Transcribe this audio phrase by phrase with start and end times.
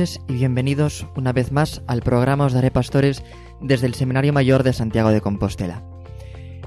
[0.00, 3.22] Y bienvenidos una vez más al programa Os Daré Pastores
[3.60, 5.82] desde el Seminario Mayor de Santiago de Compostela.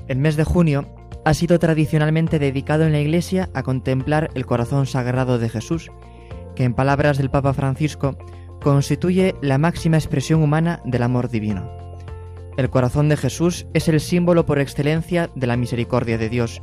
[0.07, 0.85] El mes de junio
[1.25, 5.89] ha sido tradicionalmente dedicado en la Iglesia a contemplar el corazón sagrado de Jesús,
[6.55, 8.19] que en palabras del Papa Francisco
[8.61, 11.67] constituye la máxima expresión humana del amor divino.
[12.55, 16.61] El corazón de Jesús es el símbolo por excelencia de la misericordia de Dios,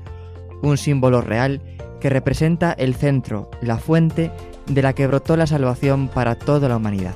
[0.62, 1.62] un símbolo real
[2.00, 4.30] que representa el centro, la fuente
[4.70, 7.14] de la que brotó la salvación para toda la humanidad.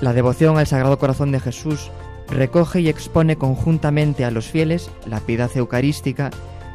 [0.00, 1.90] La devoción al Sagrado Corazón de Jesús
[2.28, 6.30] recoge y expone conjuntamente a los fieles la piedad eucarística,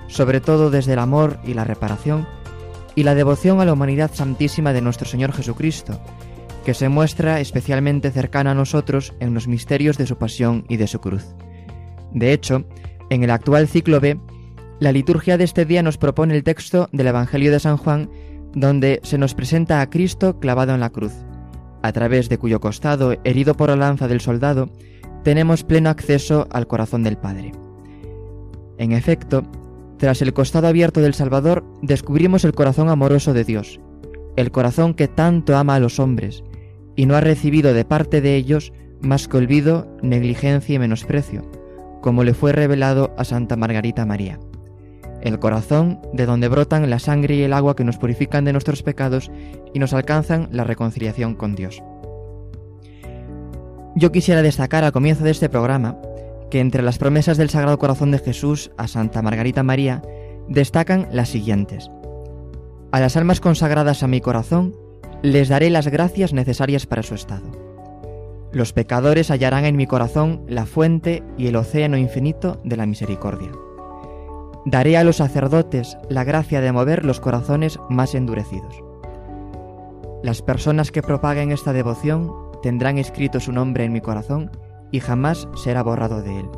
[0.08, 2.28] sobre todo desde el amor y la reparación,
[2.96, 6.00] y la devoción a la humanidad santísima de nuestro Señor Jesucristo,
[6.66, 10.88] que se muestra especialmente cercana a nosotros en los misterios de su pasión y de
[10.88, 11.26] su cruz.
[12.12, 12.66] De hecho,
[13.10, 14.20] en el actual ciclo B,
[14.80, 18.10] la liturgia de este día nos propone el texto del Evangelio de San Juan
[18.54, 21.14] donde se nos presenta a Cristo clavado en la cruz,
[21.82, 24.70] a través de cuyo costado, herido por la lanza del soldado,
[25.24, 27.52] tenemos pleno acceso al corazón del Padre.
[28.78, 29.44] En efecto,
[29.98, 33.80] tras el costado abierto del Salvador, descubrimos el corazón amoroso de Dios,
[34.36, 36.44] el corazón que tanto ama a los hombres,
[36.96, 41.50] y no ha recibido de parte de ellos más que olvido, negligencia y menosprecio,
[42.02, 44.40] como le fue revelado a Santa Margarita María
[45.22, 48.84] el corazón de donde brotan la sangre y el agua que nos purifican de nuestros
[48.84, 49.32] pecados
[49.74, 51.82] y nos alcanzan la reconciliación con Dios.
[53.96, 55.98] Yo quisiera destacar al comienzo de este programa
[56.50, 60.02] que entre las promesas del Sagrado Corazón de Jesús a Santa Margarita María
[60.48, 61.90] destacan las siguientes.
[62.92, 64.76] A las almas consagradas a mi corazón
[65.22, 67.50] les daré las gracias necesarias para su estado.
[68.52, 73.52] Los pecadores hallarán en mi corazón la fuente y el océano infinito de la misericordia.
[74.66, 78.84] Daré a los sacerdotes la gracia de mover los corazones más endurecidos.
[80.22, 84.52] Las personas que propaguen esta devoción tendrán escrito su nombre en mi corazón
[84.92, 86.50] y jamás será borrado de él.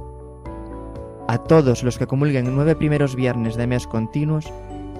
[1.30, 4.52] A todos los que comulguen nueve primeros viernes de mes continuos,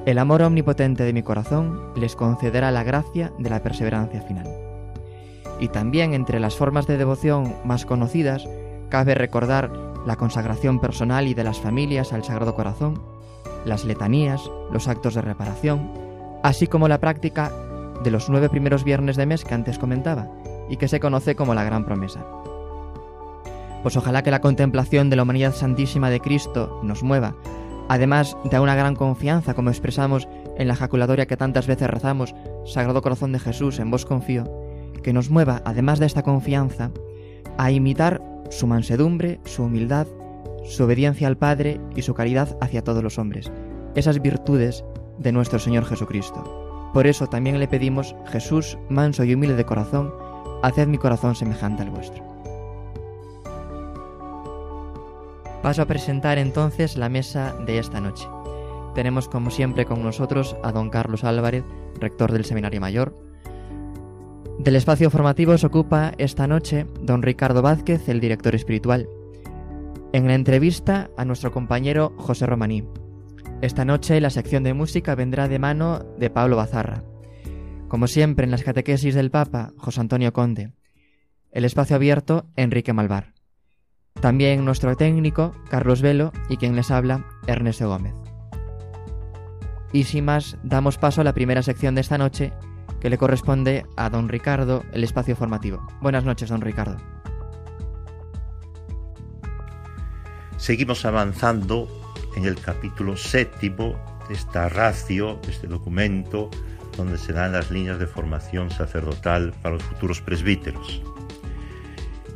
[0.06, 4.48] el amor omnipotente de mi corazón les concederá la gracia de la perseverancia final.
[5.60, 8.48] Y también entre las formas de devoción más conocidas,
[8.88, 13.02] cabe recordar la consagración personal y de las familias al Sagrado Corazón,
[13.66, 15.92] las letanías, los actos de reparación,
[16.44, 17.52] así como la práctica
[18.04, 20.30] de los nueve primeros viernes de mes que antes comentaba
[20.70, 22.26] y que se conoce como la Gran Promesa.
[23.82, 27.36] Pues ojalá que la contemplación de la humanidad santísima de Cristo nos mueva,
[27.90, 30.28] además de una gran confianza, como expresamos
[30.58, 32.34] en la jaculatoria que tantas veces rezamos,
[32.66, 34.50] Sagrado Corazón de Jesús, en vos confío,
[35.02, 36.92] que nos mueva, además de esta confianza,
[37.58, 40.08] a imitar su mansedumbre, su humildad,
[40.64, 43.52] su obediencia al Padre y su caridad hacia todos los hombres,
[43.96, 44.84] esas virtudes
[45.18, 46.92] de nuestro Señor Jesucristo.
[46.94, 50.14] Por eso también le pedimos, Jesús, manso y humilde de corazón,
[50.62, 52.24] haced mi corazón semejante al vuestro.
[55.62, 58.28] Paso a presentar entonces la mesa de esta noche.
[58.96, 61.64] Tenemos como siempre con nosotros a don Carlos Álvarez,
[62.00, 63.16] rector del Seminario Mayor,
[64.60, 69.08] del espacio formativo se ocupa esta noche don Ricardo Vázquez, el director espiritual.
[70.14, 72.88] En la entrevista a nuestro compañero José Romaní.
[73.62, 77.04] Esta noche la sección de música vendrá de mano de Pablo Bazarra.
[77.88, 80.72] Como siempre en las catequesis del Papa, José Antonio Conde.
[81.52, 83.34] El espacio abierto, Enrique Malvar.
[84.22, 88.14] También nuestro técnico, Carlos Velo, y quien les habla, Ernesto Gómez.
[89.92, 92.54] Y sin más, damos paso a la primera sección de esta noche,
[93.04, 95.86] que le corresponde a don Ricardo el espacio formativo.
[96.00, 96.96] Buenas noches, don Ricardo.
[100.56, 101.90] Seguimos avanzando
[102.38, 106.50] en el capítulo séptimo de esta ratio, de este documento,
[106.96, 111.02] donde se dan las líneas de formación sacerdotal para los futuros presbíteros.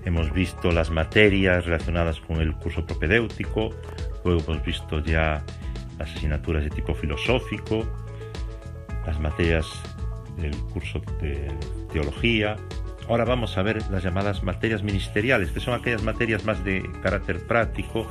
[0.04, 3.70] Hemos visto las materias relacionadas con el curso propedéutico,
[4.26, 5.46] luego hemos visto ya
[5.98, 7.86] las asignaturas de tipo filosófico,
[9.06, 9.66] las materias
[10.38, 11.52] del curso de
[11.92, 12.56] teología.
[13.08, 17.46] Ahora vamos a ver las llamadas materias ministeriales, que son aquellas materias más de carácter
[17.46, 18.08] práctico,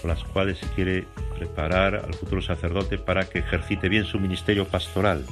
[0.00, 1.06] con las cuales se quiere
[1.38, 5.24] preparar al futuro sacerdote para que ejercite bien su ministerio pastoral.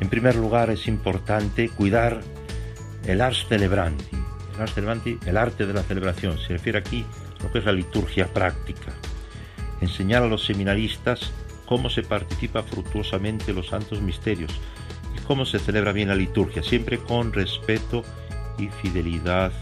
[0.00, 2.20] En primer lugar, es importante cuidar
[3.06, 4.16] el ars celebranti.
[4.54, 7.04] El ars celebranti, el arte de la celebración, se refiere aquí
[7.40, 8.92] a lo que es la liturgia práctica.
[9.80, 11.32] Enseñar a los seminaristas
[11.66, 14.52] cómo se participa fructuosamente en los santos misterios
[15.28, 18.02] cómo se celebra bien la liturgia, siempre con respeto
[18.56, 19.52] y fidelidad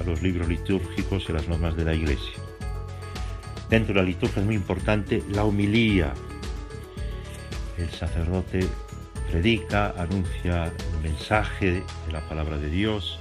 [0.00, 2.34] a los libros litúrgicos y las normas de la Iglesia.
[3.70, 6.12] Dentro de la liturgia es muy importante la humilía.
[7.78, 8.66] El sacerdote
[9.30, 13.20] predica, anuncia el mensaje de la palabra de Dios.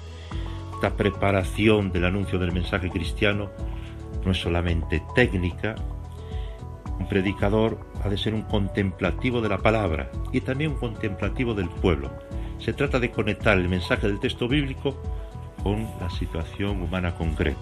[0.74, 3.51] Esta preparación del anuncio del mensaje cristiano
[4.25, 5.75] no es solamente técnica.
[6.97, 11.69] Un predicador ha de ser un contemplativo de la palabra y también un contemplativo del
[11.69, 12.12] pueblo.
[12.59, 15.01] Se trata de conectar el mensaje del texto bíblico
[15.63, 17.59] con la situación humana concreta.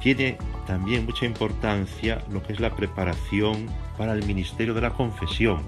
[0.00, 3.66] Tiene también mucha importancia lo que es la preparación
[3.98, 5.62] para el ministerio de la confesión,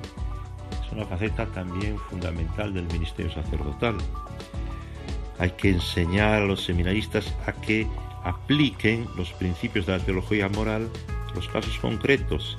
[0.88, 3.96] es una faceta también fundamental del ministerio sacerdotal.
[5.38, 7.86] Hay que enseñar a los seminaristas a que
[8.24, 10.88] apliquen los principios de la teología moral
[11.34, 12.56] los casos concretos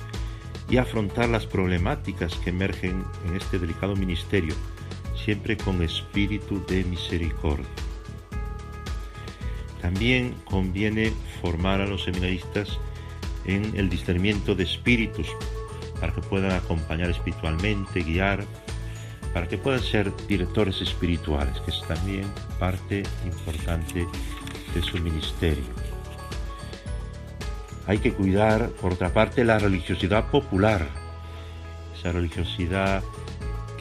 [0.70, 4.54] y afrontar las problemáticas que emergen en este delicado ministerio,
[5.24, 7.66] siempre con espíritu de misericordia.
[9.82, 11.12] También conviene
[11.42, 12.78] formar a los seminaristas
[13.44, 15.26] en el discernimiento de espíritus
[16.00, 18.44] para que puedan acompañar espiritualmente, guiar,
[19.34, 22.24] para que puedan ser directores espirituales, que es también
[22.58, 24.06] parte importante
[24.74, 25.89] de su ministerio.
[27.90, 30.86] Hay que cuidar, por otra parte, la religiosidad popular,
[31.98, 33.02] esa religiosidad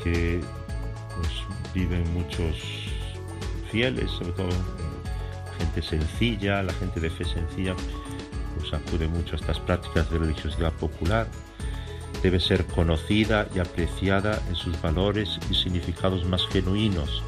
[0.04, 0.42] que
[1.16, 1.30] pues,
[1.76, 2.56] viven muchos
[3.72, 4.50] fieles, sobre todo
[5.60, 7.76] gente sencilla, la gente de fe sencilla,
[8.58, 11.28] pues acude mucho a estas prácticas de religiosidad popular
[12.24, 17.22] debe ser conocida y apreciada en sus valores y significados más genuinos.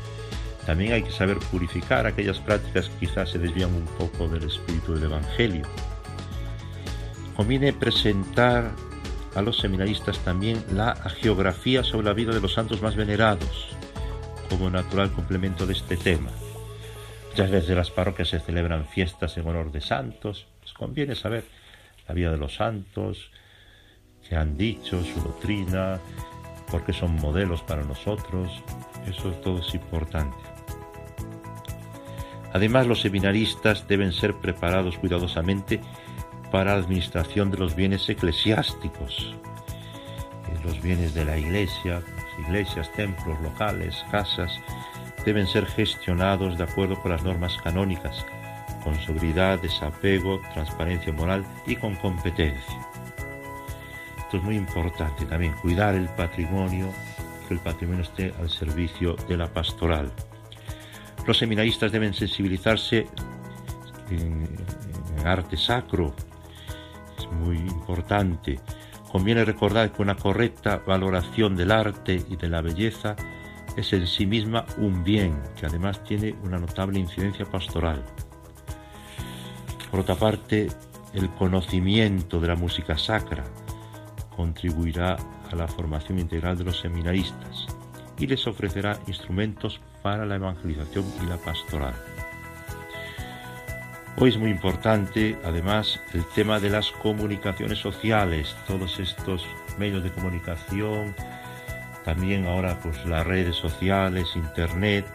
[0.65, 4.95] También hay que saber purificar aquellas prácticas que quizás se desvían un poco del espíritu
[4.95, 5.67] del Evangelio.
[7.35, 8.71] Conviene presentar
[9.35, 13.75] a los seminaristas también la geografía sobre la vida de los santos más venerados,
[14.49, 16.29] como natural complemento de este tema.
[17.29, 21.45] Muchas veces las parroquias se celebran fiestas en honor de santos, pues conviene saber
[22.07, 23.31] la vida de los santos,
[24.27, 25.99] que han dicho, su doctrina,
[26.69, 28.51] porque son modelos para nosotros.
[29.07, 30.37] Eso todo es importante.
[32.53, 35.79] Además, los seminaristas deben ser preparados cuidadosamente
[36.51, 39.33] para la administración de los bienes eclesiásticos,
[40.47, 42.01] eh, los bienes de la iglesia,
[42.39, 44.51] iglesias, templos, locales, casas,
[45.25, 48.25] deben ser gestionados de acuerdo con las normas canónicas,
[48.83, 52.91] con seguridad, desapego, transparencia moral y con competencia
[54.37, 56.91] es muy importante también, cuidar el patrimonio,
[57.47, 60.11] que el patrimonio esté al servicio de la pastoral.
[61.25, 63.07] Los seminaristas deben sensibilizarse
[64.09, 64.47] en,
[65.17, 66.13] en arte sacro,
[67.21, 68.59] es muy importante.
[69.11, 73.15] Conviene recordar que una correcta valoración del arte y de la belleza
[73.75, 78.03] es en sí misma un bien que además tiene una notable incidencia pastoral.
[79.89, 80.69] Por otra parte,
[81.13, 83.43] el conocimiento de la música sacra,
[84.35, 85.17] contribuirá
[85.51, 87.67] a la formación integral de los seminaristas
[88.17, 91.93] y les ofrecerá instrumentos para la evangelización y la pastoral.
[94.17, 100.11] Hoy es muy importante, además, el tema de las comunicaciones sociales, todos estos medios de
[100.11, 101.15] comunicación,
[102.05, 105.05] también ahora pues las redes sociales, internet,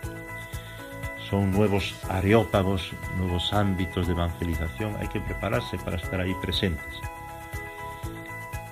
[1.31, 7.01] son nuevos areópagos, nuevos ámbitos de evangelización, hay que prepararse para estar ahí presentes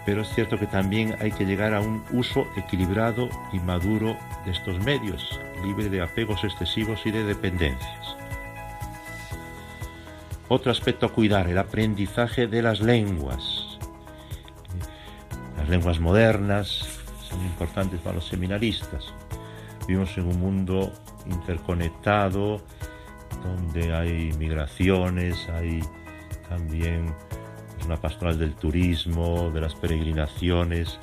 [0.05, 4.53] pero es cierto que también hay que llegar a un uso equilibrado y maduro de
[4.53, 8.17] estos medios, libre de apegos excesivos y de dependencias.
[10.49, 13.79] Otro aspecto a cuidar, el aprendizaje de las lenguas.
[15.57, 16.87] Las lenguas modernas
[17.29, 19.15] son importantes para los seminaristas.
[19.87, 20.93] Vivimos en un mundo
[21.27, 22.61] interconectado,
[23.43, 25.81] donde hay migraciones, hay
[26.49, 27.15] también
[27.87, 30.99] una pastoral del turismo, de las peregrinaciones.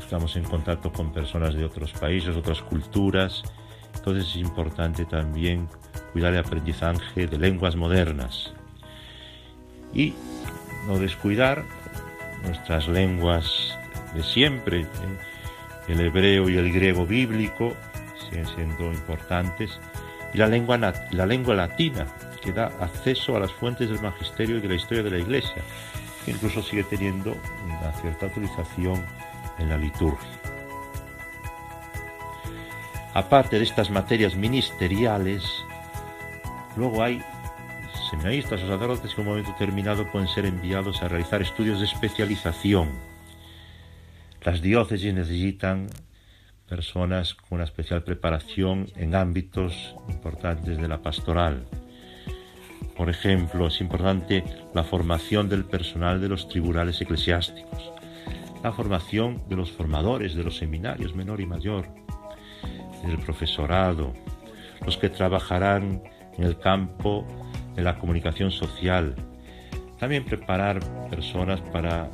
[0.00, 3.42] Estamos en contacto con personas de otros países, otras culturas.
[3.94, 5.68] Entonces es importante también
[6.12, 8.52] cuidar el aprendizaje de lenguas modernas
[9.94, 10.14] y
[10.86, 11.64] no descuidar
[12.44, 13.76] nuestras lenguas
[14.14, 14.82] de siempre.
[14.82, 14.86] ¿eh?
[15.88, 17.74] El hebreo y el griego bíblico
[18.24, 19.78] siguen siendo importantes
[20.32, 20.78] y la lengua,
[21.10, 22.06] la lengua latina,
[22.42, 25.62] que da acceso a las fuentes del magisterio y de la historia de la Iglesia,
[26.24, 29.04] que incluso sigue teniendo una cierta utilización
[29.58, 30.28] en la liturgia.
[33.14, 35.44] Aparte de estas materias ministeriales,
[36.76, 37.22] luego hay
[38.10, 41.86] seminaristas o sacerdotes que en un momento determinado pueden ser enviados a realizar estudios de
[41.86, 42.90] especialización.
[44.42, 45.88] Las diócesis necesitan
[46.68, 51.66] personas con una especial preparación en ámbitos importantes de la pastoral.
[52.96, 57.92] Por ejemplo, es importante la formación del personal de los tribunales eclesiásticos,
[58.62, 61.88] la formación de los formadores de los seminarios menor y mayor,
[63.06, 64.12] del profesorado,
[64.84, 66.02] los que trabajarán
[66.36, 67.26] en el campo
[67.74, 69.14] de la comunicación social,
[69.98, 72.10] también preparar personas para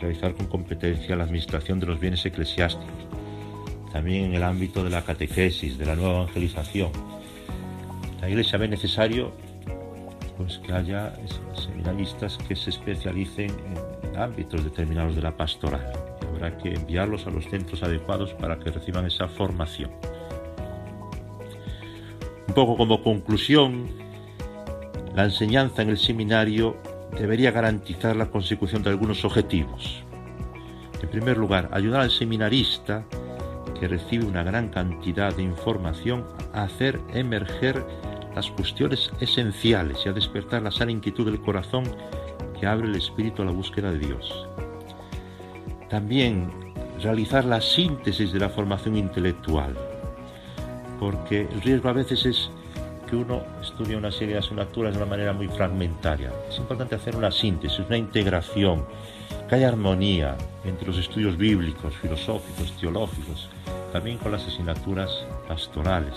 [0.00, 3.06] realizar con competencia la administración de los bienes eclesiásticos,
[3.92, 6.90] también en el ámbito de la catequesis, de la nueva evangelización.
[8.20, 9.32] La Iglesia ve necesario
[10.36, 11.12] pues, que haya
[11.54, 15.92] seminaristas que se especialicen en ámbitos determinados de la pastoral.
[16.28, 19.90] habrá que enviarlos a los centros adecuados para que reciban esa formación.
[22.48, 23.86] Un poco como conclusión,
[25.14, 26.76] la enseñanza en el seminario
[27.18, 30.02] debería garantizar la consecución de algunos objetivos.
[31.02, 33.04] En primer lugar, ayudar al seminarista
[33.78, 37.84] que recibe una gran cantidad de información a hacer emerger
[38.34, 41.84] las cuestiones esenciales y a despertar la sana inquietud del corazón
[42.58, 44.48] que abre el espíritu a la búsqueda de Dios.
[45.90, 46.50] También
[47.02, 49.76] realizar la síntesis de la formación intelectual,
[51.02, 52.48] porque el riesgo a veces es
[53.10, 56.32] que uno estudia una serie de asignaturas de una manera muy fragmentaria.
[56.48, 58.84] Es importante hacer una síntesis, una integración,
[59.48, 63.50] que haya armonía entre los estudios bíblicos, filosóficos, teológicos,
[63.92, 66.14] también con las asignaturas pastorales.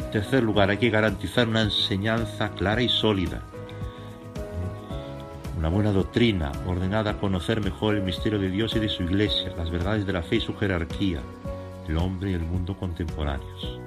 [0.00, 3.42] En tercer lugar, hay que garantizar una enseñanza clara y sólida,
[5.56, 9.52] una buena doctrina ordenada a conocer mejor el misterio de Dios y de su iglesia,
[9.56, 11.20] las verdades de la fe y su jerarquía,
[11.88, 13.80] el hombre y el mundo contemporáneos.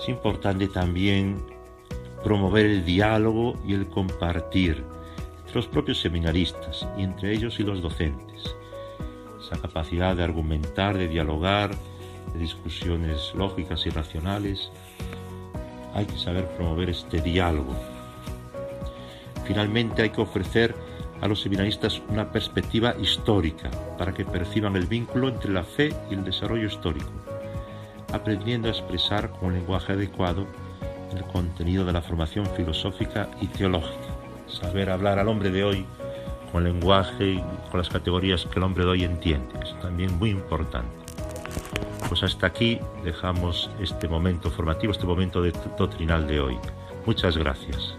[0.00, 1.42] Es importante también
[2.22, 4.84] promover el diálogo y el compartir
[5.38, 8.54] entre los propios seminaristas y entre ellos y los docentes
[9.44, 11.74] esa capacidad de argumentar, de dialogar,
[12.32, 14.70] de discusiones lógicas y racionales.
[15.94, 17.74] Hay que saber promover este diálogo.
[19.46, 20.74] Finalmente hay que ofrecer
[21.20, 26.14] a los seminaristas una perspectiva histórica para que perciban el vínculo entre la fe y
[26.14, 27.10] el desarrollo histórico,
[28.12, 30.46] aprendiendo a expresar con un lenguaje adecuado
[31.14, 34.08] el contenido de la formación filosófica y teológica.
[34.48, 35.86] Saber hablar al hombre de hoy
[36.52, 39.58] con lenguaje y con las categorías que el hombre de hoy entiende.
[39.62, 40.88] Es también muy importante.
[42.08, 45.42] Pues hasta aquí dejamos este momento formativo, este momento
[45.76, 46.58] doctrinal de hoy.
[47.06, 47.96] Muchas gracias.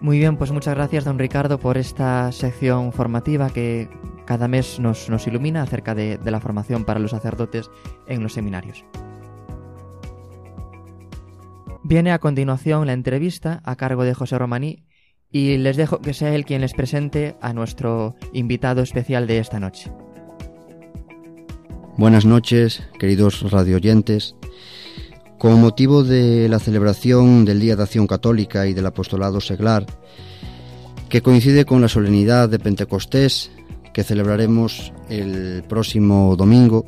[0.00, 3.88] Muy bien, pues muchas gracias, don Ricardo, por esta sección formativa que
[4.26, 7.70] cada mes nos, ilumina acerca de, de la formación para los sacerdotes
[8.06, 8.84] en los seminarios.
[11.82, 14.84] Viene a continuación la entrevista a cargo de José Romaní
[15.30, 19.60] y les dejo que sea él quien les presente a nuestro invitado especial de esta
[19.60, 19.92] noche.
[21.96, 24.36] Buenas noches, queridos radioyentes.
[25.38, 29.84] Con motivo de la celebración del Día de Acción Católica y del Apostolado Seglar,
[31.10, 33.50] que coincide con la solemnidad de Pentecostés
[33.92, 36.86] que celebraremos el próximo domingo,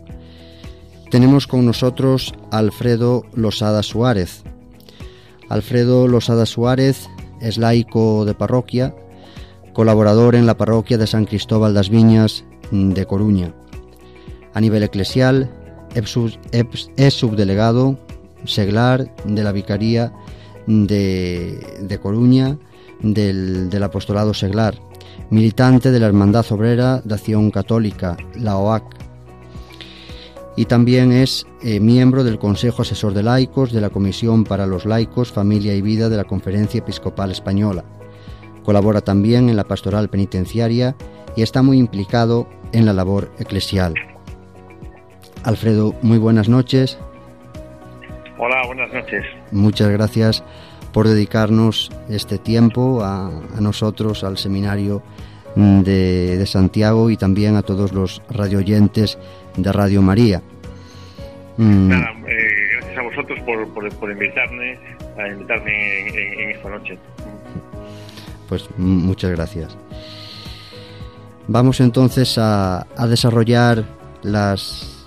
[1.11, 4.43] tenemos con nosotros a Alfredo Losada Suárez.
[5.51, 7.07] Alfredo Losada Suárez
[7.43, 8.95] es laico de parroquia,
[9.75, 13.55] colaborador en la parroquia de San Cristóbal das Viñas de Coruña.
[14.55, 15.51] A nivel eclesial,
[15.95, 17.99] es subdelegado
[18.45, 20.13] seglar de la Vicaría
[20.67, 22.59] de, Coruña
[23.01, 24.79] del, del, Apostolado Seglar,
[25.31, 28.99] militante de la Hermandad Obrera de Acción Católica, la OAC,
[30.59, 34.87] y también es eh, miembro del Consejo Asesor de Laicos de la Comisión para los
[34.87, 37.85] Laicos, Familia y Vida de la Conferencia Episcopal Española.
[38.65, 40.97] Colabora también en la pastoral penitenciaria
[41.37, 43.95] y está muy implicado en la labor eclesial.
[45.45, 46.99] Alfredo, muy buenas noches.
[48.39, 49.25] Hola, buenas noches.
[49.51, 50.45] Muchas gracias
[50.93, 53.31] por dedicarnos este tiempo a,
[53.61, 55.03] nosotros, al seminario
[55.57, 59.19] de, Santiago y también a todos los radioyentes
[59.57, 60.41] de Radio María.
[61.57, 61.89] Mm.
[61.89, 64.79] Nada, eh, gracias a vosotros por, invitarme,
[65.19, 66.97] a invitarme en, esta noche.
[68.49, 69.77] Pues muchas gracias.
[71.49, 73.85] Vamos entonces a, desarrollar
[74.23, 74.98] las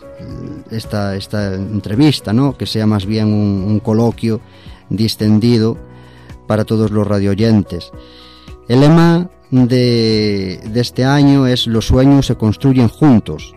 [0.69, 2.57] esta, esta entrevista, ¿no?
[2.57, 4.41] que sea más bien un coloquio
[4.89, 5.77] distendido
[6.47, 7.91] para todos los radioyentes.
[8.67, 13.55] El lema de, este año es Los sueños se construyen juntos.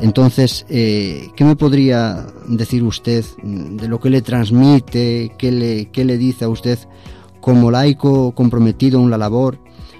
[0.00, 6.04] Entonces, eh, ¿qué me podría decir usted de lo que le transmite, qué le, qué
[6.04, 6.78] le dice a usted
[7.40, 9.58] como laico comprometido en la labor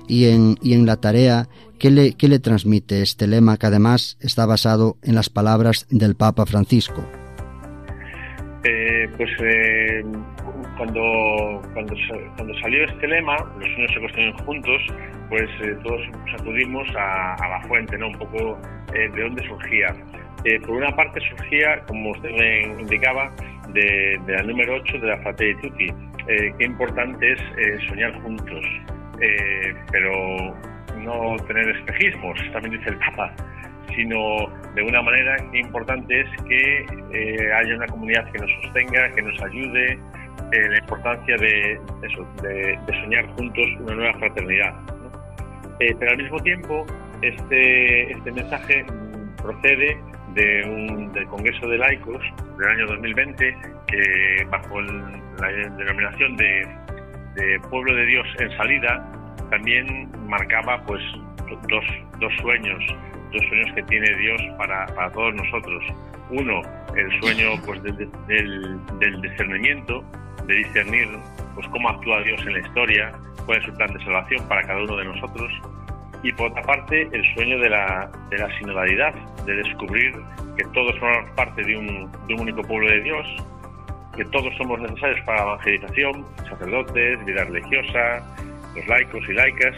[0.09, 1.49] y en, y en la tarea?
[1.81, 6.15] ¿Qué le, ¿Qué le transmite este lema que además está basado en las palabras del
[6.15, 7.03] Papa Francisco?
[8.63, 10.03] Eh, pues eh,
[10.77, 11.95] cuando, cuando,
[12.37, 14.83] cuando, salió este lema, los sueños se construyen juntos,
[15.31, 16.03] pues eh, todos
[16.39, 18.09] acudimos a, la fuente, ¿no?
[18.09, 18.59] Un poco
[18.93, 19.95] de dónde surgía.
[20.67, 23.33] por una parte surgía, como usted me indicaba,
[23.73, 25.87] de, la número 8 de la Fratelli Tutti.
[26.27, 27.41] qué importante es
[27.89, 28.65] soñar juntos,
[29.93, 30.55] pero
[31.04, 33.35] no tener espejismos, también dice el Papa
[33.95, 39.11] sino de una manera que importante es que eh, haya una comunidad que nos sostenga,
[39.12, 39.99] que nos ayude,
[40.52, 44.75] eh, la importancia de, eso, de, soñar juntos una nueva fraternidad.
[45.80, 46.87] Eh, pero al mismo tiempo,
[47.23, 48.85] este, este mensaje
[49.42, 49.99] procede
[50.35, 52.23] de un, del Congreso de Laicos
[52.59, 56.69] del año 2020, que bajo la denominación de,
[57.35, 61.02] de Pueblo de Dios en salida, también marcaba pues
[61.68, 61.85] dos,
[62.18, 62.82] dos sueños
[63.32, 65.85] dos sueños que tiene Dios para, todos nosotros.
[66.31, 66.62] Uno,
[66.96, 68.09] el sueño pues, del,
[68.98, 70.05] del, discernimiento,
[70.46, 71.09] de discernir
[71.55, 73.12] pues, cómo actúa Dios en la historia,
[73.46, 75.53] cuál es su plan de salvación para cada uno de nosotros.
[76.22, 79.14] Y por otra parte, el sueño de la, de la sinodalidad,
[79.46, 80.14] de descubrir
[80.57, 83.26] que todos somos parte de un, de un único pueblo de Dios,
[84.16, 88.22] que todos somos necesarios para la evangelización, sacerdotes, vida religiosa,
[88.74, 89.74] los laicos y laicas,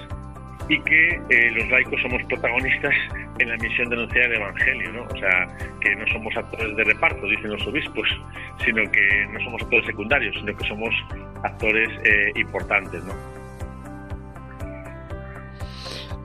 [0.68, 2.94] y que eh, los laicos somos protagonistas
[3.38, 5.02] en la misión de anunciar el Evangelio, ¿no?
[5.05, 5.48] O sea,
[5.81, 8.09] que no somos actores de reparto, dicen los obispos,
[8.64, 10.94] sino que no somos actores secundarios, sino que somos
[11.42, 13.14] actores eh, importantes, ¿no?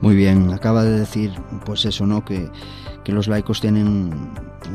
[0.00, 1.32] Muy bien, acaba de decir,
[1.66, 2.24] pues eso, ¿no?
[2.24, 2.48] Que,
[3.04, 4.10] que los laicos tienen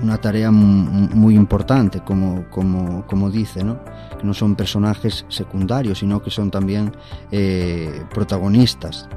[0.01, 3.79] una tarea muy importante, como, como, como dice, ¿no?
[4.17, 6.91] que no son personajes secundarios, sino que son también
[7.31, 9.07] eh, protagonistas.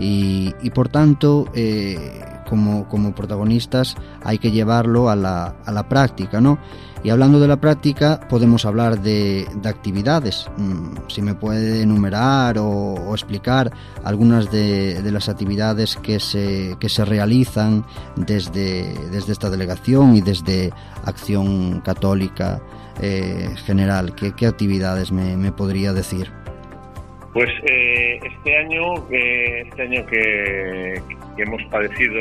[0.00, 5.88] Y, y, por tanto, eh, como, como protagonistas hay que llevarlo a la, a la
[5.88, 6.58] práctica, ¿no?
[7.04, 10.50] Y hablando de la práctica, podemos hablar de, de actividades.
[10.56, 13.70] Mm, si me puede enumerar o, explicar
[14.04, 17.84] algunas de, de, las actividades que se, que se realizan
[18.16, 20.72] desde, desde esta delegación y desde
[21.04, 22.60] Acción Católica
[23.00, 24.14] eh, General.
[24.16, 26.30] ¿Qué, ¿Qué, actividades me, me, podría decir?
[27.32, 31.02] Pues eh, este año, eh, este año que,
[31.38, 32.20] que hemos padecido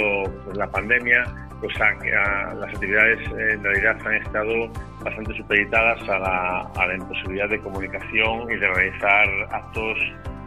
[0.54, 1.24] la pandemia,
[1.60, 4.72] pues a, las actividades eh, en realidad han estado
[5.04, 9.98] bastante supeditadas a la, a la imposibilidad de comunicación y de realizar actos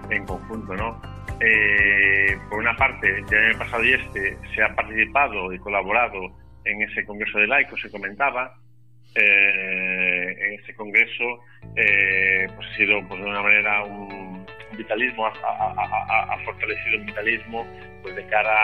[0.08, 1.02] en conjunto, ¿no?
[1.40, 6.20] Eh, por una parte, ya en el pasado y este se ha participado y colaborado
[6.64, 8.54] en ese congreso de laicos, se comentaba,
[9.16, 11.40] eh, en ese congreso
[11.74, 14.39] pues ha sido pues, de una manera un
[14.76, 17.66] vitalismo, ha, fortalecido el vitalismo
[18.02, 18.54] pues, de cara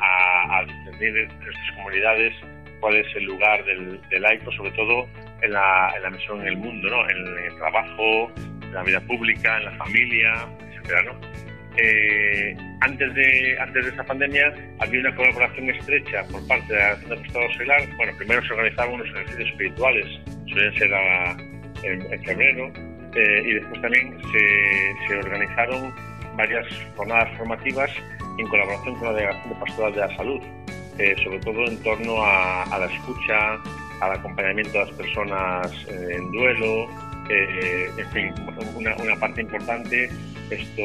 [0.00, 2.34] a, a discernir en nuestras comunidades
[2.80, 5.08] cuál es el lugar del, laico, sobre todo
[5.42, 7.08] en la, en la, misión en el mundo, ¿no?
[7.08, 11.20] en, el trabajo, en la vida pública, en la familia, etcétera, ¿no?
[11.80, 16.92] Eh, antes de antes de esta pandemia había una colaboración estrecha por parte de la
[16.92, 17.82] Apostolado Seglar.
[17.96, 20.06] Bueno, primero se organizaban unos ejercicios espirituales,
[20.48, 20.90] suelen ser
[21.84, 22.72] en, febrero,
[23.14, 25.92] eh, y después también se, se organizaron
[26.36, 26.66] varias
[26.96, 27.90] jornadas formativas
[28.38, 30.40] en colaboración con la Delegación de Pastoral de la Salud,
[30.98, 33.54] eh, sobre todo en torno a, la escucha,
[34.00, 36.88] al acompañamiento de las personas eh, en duelo,
[37.28, 38.34] eh, en fin,
[38.76, 40.08] una, parte importante.
[40.50, 40.82] Esto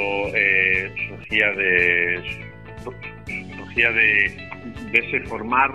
[1.08, 2.44] surgía de
[3.56, 4.26] surgía de,
[4.92, 5.72] ese formar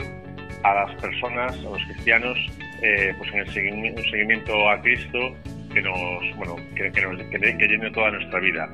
[0.63, 2.39] a las personas, a los cristianos,
[2.81, 3.53] pues en el
[4.11, 5.35] seguimiento a Cristo
[5.79, 8.69] que nos, bueno, que, que, nos, que llene toda nuestra vida.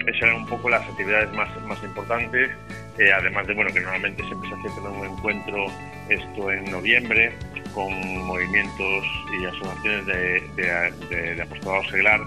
[0.00, 2.50] esas eran un poco las actividades más, más importantes,
[2.98, 5.66] eh, además de bueno que normalmente siempre se hace un encuentro
[6.08, 7.32] esto en noviembre
[7.74, 7.92] con
[8.26, 9.04] movimientos
[9.38, 12.20] y asociaciones de, de, apostolado seglar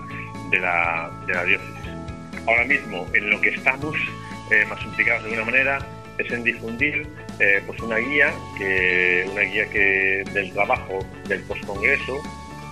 [0.49, 1.91] de la, de la diócesis.
[2.47, 3.97] Ahora mismo en lo que estamos
[4.49, 5.79] eh, más implicados de alguna manera
[6.17, 7.05] es en difundir
[7.39, 12.21] eh, pues una guía que una guía que del trabajo del postcongreso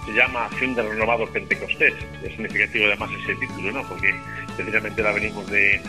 [0.09, 1.93] se llama Acción Renovado Pentecostés.
[2.23, 3.87] Es significativo además ese título, ¿no?
[3.87, 4.13] Porque
[4.55, 5.81] precisamente la venimos de,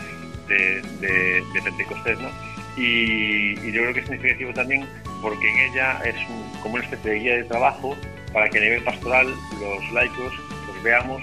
[0.47, 2.29] de, Pentecostés, ¿no?
[2.77, 4.85] Y, yo creo que es significativo también
[5.21, 6.15] porque en ella es
[6.61, 7.95] como una especie de guía de trabajo
[8.33, 9.27] para que a nivel pastoral
[9.59, 10.33] los laicos
[10.65, 11.21] pues veamos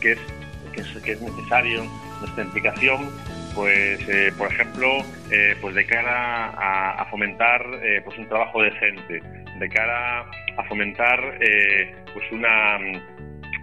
[0.00, 0.18] que es,
[1.02, 1.84] que es, necesario
[2.20, 3.10] nuestra implicación
[3.54, 4.88] pues eh, por ejemplo
[5.30, 6.50] eh, pues de cara
[7.00, 9.20] a, fomentar eh, pues un trabajo decente
[9.58, 10.24] de cara
[10.56, 11.38] a fomentar
[12.12, 12.78] pues una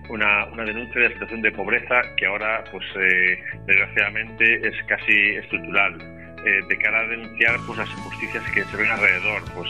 [0.09, 5.35] una, una, denuncia de la situación de pobreza que ahora, pues eh, desgraciadamente, es casi
[5.35, 5.97] estructural.
[6.45, 9.69] Eh, de cara a denunciar pues, las injusticias que se ven alrededor, pues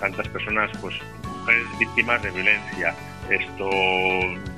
[0.00, 2.94] tantas personas, pues mujeres víctimas de violencia,
[3.30, 3.70] esto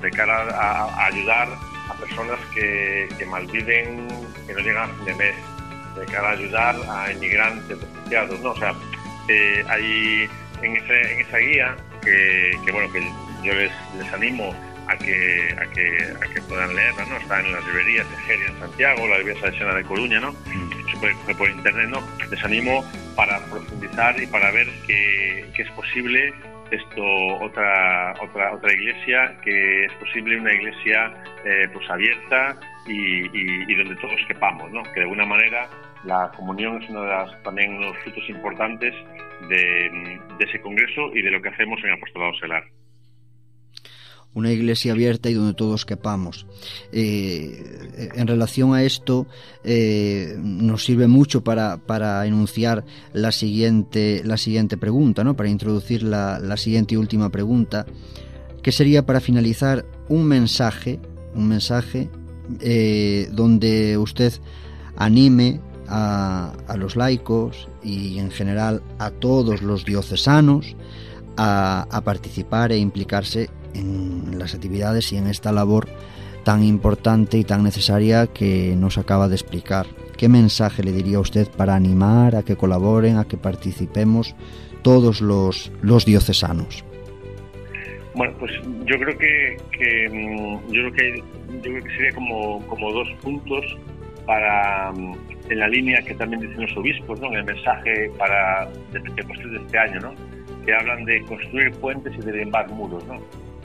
[0.00, 1.48] de cara a, ayudar
[1.90, 4.08] a personas que, que, malviven,
[4.46, 5.34] que no llegan a fin de mes,
[5.98, 8.50] de cara a ayudar a inmigrantes, refugiados, ¿no?
[8.50, 8.72] O sea,
[9.28, 10.28] eh, hay
[10.62, 13.00] en, ese, en esa guía que, que, bueno, que
[13.42, 14.54] yo les, les animo
[14.88, 17.16] a que, a que, a que puedan leerla, ¿no?
[17.18, 20.32] Está en las librerías de Geria en Santiago, la librería salesiana de Coruña, ¿no?
[20.32, 20.90] Mm.
[20.90, 22.02] Se puede coger por internet, ¿no?
[22.30, 26.32] Les animo para profundizar y para ver que, que es posible
[26.70, 27.02] esto
[27.40, 33.96] otra otra otra iglesia que es posible una iglesia eh, pues abierta y, y, donde
[33.96, 35.66] todos quepamos no que de alguna manera
[36.04, 38.94] la comunión es uno de las también unos frutos importantes
[39.48, 42.64] de, de ese congreso y de lo que hacemos en apostolado selar
[44.34, 46.46] una iglesia abierta y donde todos quepamos.
[46.92, 49.26] Eh, en relación a esto,
[49.64, 55.36] eh, nos sirve mucho para, para, enunciar la siguiente, la siguiente pregunta, ¿no?
[55.36, 57.86] para introducir la, la siguiente y última pregunta,
[58.62, 61.00] que sería para finalizar un mensaje,
[61.34, 62.08] un mensaje
[62.60, 64.32] eh, donde usted
[64.96, 70.76] anime a, a, los laicos y en general a todos los diocesanos
[71.36, 75.88] a, a participar e implicarse en las actividades y en esta labor
[76.44, 79.86] tan importante y tan necesaria que nos acaba de explicar.
[80.16, 84.34] ¿Qué mensaje le diría usted para animar a que colaboren, a que participemos
[84.82, 86.84] todos los, los diocesanos?
[88.14, 88.52] Bueno, pues
[88.84, 89.56] yo creo que,
[90.10, 91.22] mm, yo creo que
[91.62, 93.64] yo creo que sería como, como dos puntos
[94.26, 95.14] para mm,
[95.50, 97.28] en la línea que también dicen los obispos, ¿no?
[97.28, 99.00] En el mensaje para de
[99.62, 100.14] este año, ¿no?
[100.64, 103.20] Que hablan de construir puentes y de derribar muros, ¿no?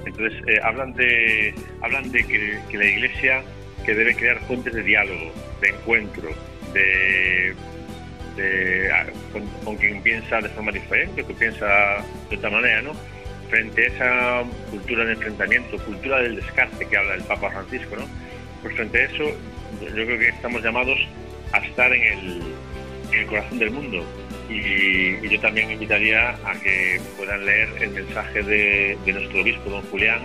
[0.06, 3.44] Entonces, eh, hablan de, hablan de que, la Iglesia
[3.86, 6.30] que debe crear fuentes de diálogo, de encuentro,
[6.74, 7.54] de,
[8.94, 9.06] ah,
[9.64, 12.94] con, quien piensa de forma diferente, que piensa de otra manera, ¿no?
[13.50, 18.06] Frente a esa cultura de enfrentamiento, cultura del descarte que habla el Papa Francisco, ¿no?
[18.62, 19.24] Pues frente a eso,
[19.82, 20.98] yo creo que estamos llamados
[21.52, 22.42] a estar en el,
[23.12, 24.06] en el corazón del mundo,
[24.50, 30.22] y, yo también invitaría a que puedan leer el mensaje de, nuestro obispo, don Julián,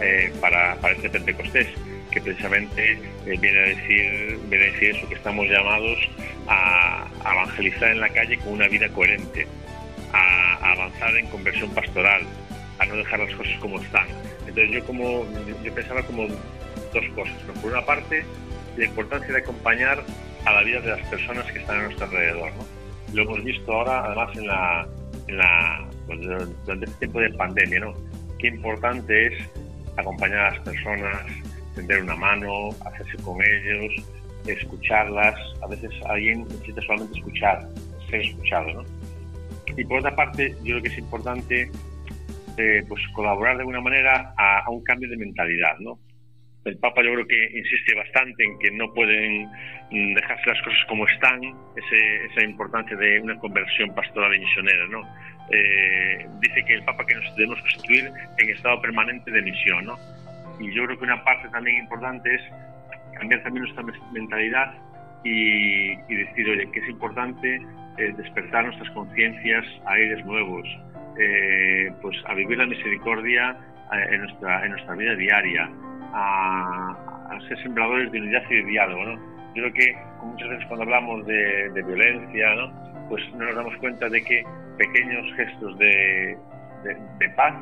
[0.00, 1.68] eh, para, este Pentecostés,
[2.10, 2.92] que precisamente
[3.26, 5.98] eh, viene, a decir, viene a decir eso, que estamos llamados
[6.46, 9.46] a, evangelizar en la calle con una vida coherente,
[10.12, 12.22] a, avanzar en conversión pastoral,
[12.78, 14.06] a no dejar las cosas como están.
[14.46, 15.26] Entonces yo como
[15.62, 17.36] yo pensaba como dos cosas.
[17.60, 18.24] Por una parte,
[18.76, 20.02] la importancia de acompañar
[20.44, 22.52] a la vida de las personas que están a nuestro alrededor.
[22.52, 22.77] ¿no?
[23.12, 24.88] Lo hemos visto ahora, además, en la,
[25.26, 27.94] en la pues, durante este tiempo de pandemia, ¿no?
[28.38, 29.48] Qué importante es
[29.96, 31.26] acompañar a las personas,
[31.74, 33.92] tender una mano, hacerse con ellos,
[34.46, 35.34] escucharlas.
[35.62, 37.68] A veces alguien necesita solamente escuchar,
[38.08, 38.84] ser escuchado, ¿no?
[39.76, 41.70] Y por otra parte, yo creo que es importante
[42.56, 45.98] eh, pues colaborar de alguna manera a, a, un cambio de mentalidad, ¿no?
[46.64, 49.48] El Papa yo creo que insiste bastante en que no pueden
[49.90, 51.40] mm, dejarse las cosas como están,
[51.76, 55.02] esa importancia de una conversión pastoral y misionera, ¿no?
[55.50, 59.96] Eh, dice que el Papa que nos debemos constituir en estado permanente de misión, ¿no?
[60.60, 62.42] Y yo creo que una parte también importante es
[63.18, 64.74] cambiar también nuestra mentalidad
[65.24, 67.60] y, decir, oye, que es importante
[67.96, 70.66] eh, despertar nuestras conciencias a aires nuevos,
[71.18, 73.56] eh, pues a vivir la misericordia
[74.10, 75.70] en, nuestra, en nuestra vida diaria,
[76.12, 79.04] a, ser sembradores de unidad y de diálogo.
[79.04, 79.14] ¿no?
[79.54, 82.72] Yo creo que muchas veces cuando hablamos de, violencia, ¿no?
[83.08, 84.44] pues no nos damos cuenta de que
[84.76, 86.36] pequeños gestos de,
[87.18, 87.54] de, paz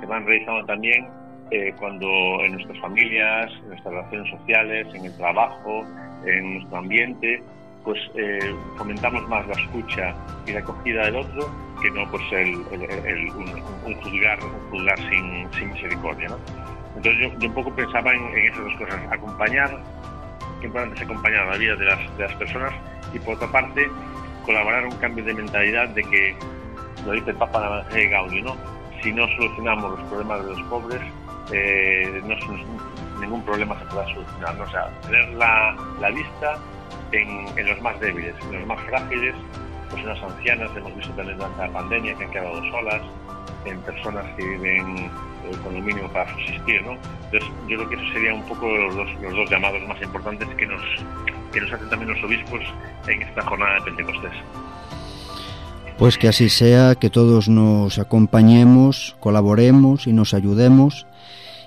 [0.00, 1.06] se van realizando también
[1.50, 2.06] eh, cuando
[2.44, 5.84] en nuestras familias, en nuestras relaciones sociales, en el trabajo,
[6.24, 7.42] en nuestro ambiente,
[7.84, 10.14] pues eh, fomentamos más la escucha
[10.46, 11.50] y la acogida del otro
[11.82, 14.40] que no pues el, un, juzgar,
[14.70, 16.28] juzgar sin, sin misericordia.
[16.28, 16.73] ¿no?
[16.96, 19.82] Entonces yo, yo, un poco pensaba en, en, esas dos cosas, acompañar,
[20.60, 22.72] que importante es acompañar la vida de las, de las personas
[23.12, 23.88] y por otra parte
[24.44, 26.36] colaborar en un cambio de mentalidad de que,
[27.04, 28.56] lo dice el Papa Evangelio Gaudium, ¿no?
[29.02, 31.00] si no solucionamos los problemas de los pobres,
[31.52, 32.34] eh, no,
[33.20, 34.60] ningún problema se podrá solucionar.
[34.60, 36.58] O sea, tener la, la vista
[37.12, 39.34] en, en, los más débiles, en los más frágiles,
[39.96, 43.02] en las ancianas, hemos visto también durante la pandemia que han quedado solas,
[43.64, 45.10] en personas que viven eh,
[45.62, 46.82] con lo mínimo para subsistir.
[46.82, 46.92] ¿no?
[47.24, 50.48] Entonces, yo creo que eso serían un poco los dos, los dos llamados más importantes
[50.56, 50.82] que nos,
[51.52, 52.60] que nos hacen también los obispos
[53.08, 54.32] en esta jornada de Pentecostés.
[55.98, 61.06] Pues que así sea, que todos nos acompañemos, colaboremos y nos ayudemos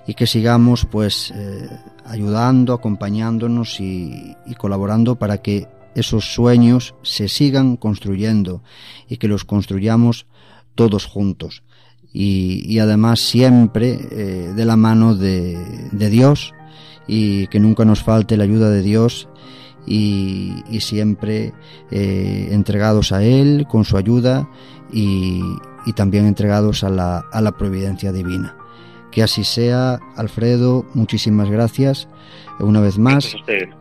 [0.05, 1.69] y que sigamos pues eh,
[2.05, 8.61] ayudando, acompañándonos y, colaborando para que esos sueños se sigan construyendo
[9.07, 10.25] y que los construyamos
[10.75, 11.63] todos juntos
[12.13, 15.57] y, y además siempre eh, de la mano de,
[15.91, 16.53] de Dios
[17.07, 19.29] y que nunca nos falte la ayuda de Dios
[19.85, 21.53] y, y siempre
[21.89, 24.49] eh, entregados a Él con su ayuda
[24.91, 25.41] y,
[25.85, 28.55] y también entregados a la, a la, providencia divina.
[29.11, 32.07] Que así sea, Alfredo, muchísimas gracias
[32.59, 33.35] una vez más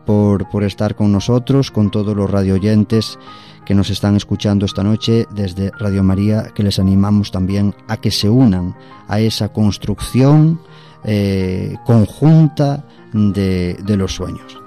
[0.05, 3.19] por, por estar con nosotros, con todos los radioyentes
[3.67, 8.11] que nos están escuchando esta noche desde Radio María, que les animamos también a que
[8.11, 8.73] se unan
[9.09, 10.61] a esa construcción
[11.03, 14.57] eh, conjunta de, de los sueños.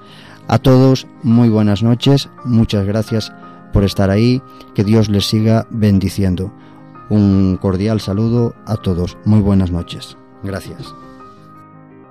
[0.47, 3.33] A todos, muy buenas noches, muchas gracias
[3.73, 4.39] por estar ahí,
[4.75, 6.53] que Dios les siga bendiciendo.
[7.09, 10.15] Un cordial saludo a todos, muy buenas noches.
[10.43, 10.93] Gracias.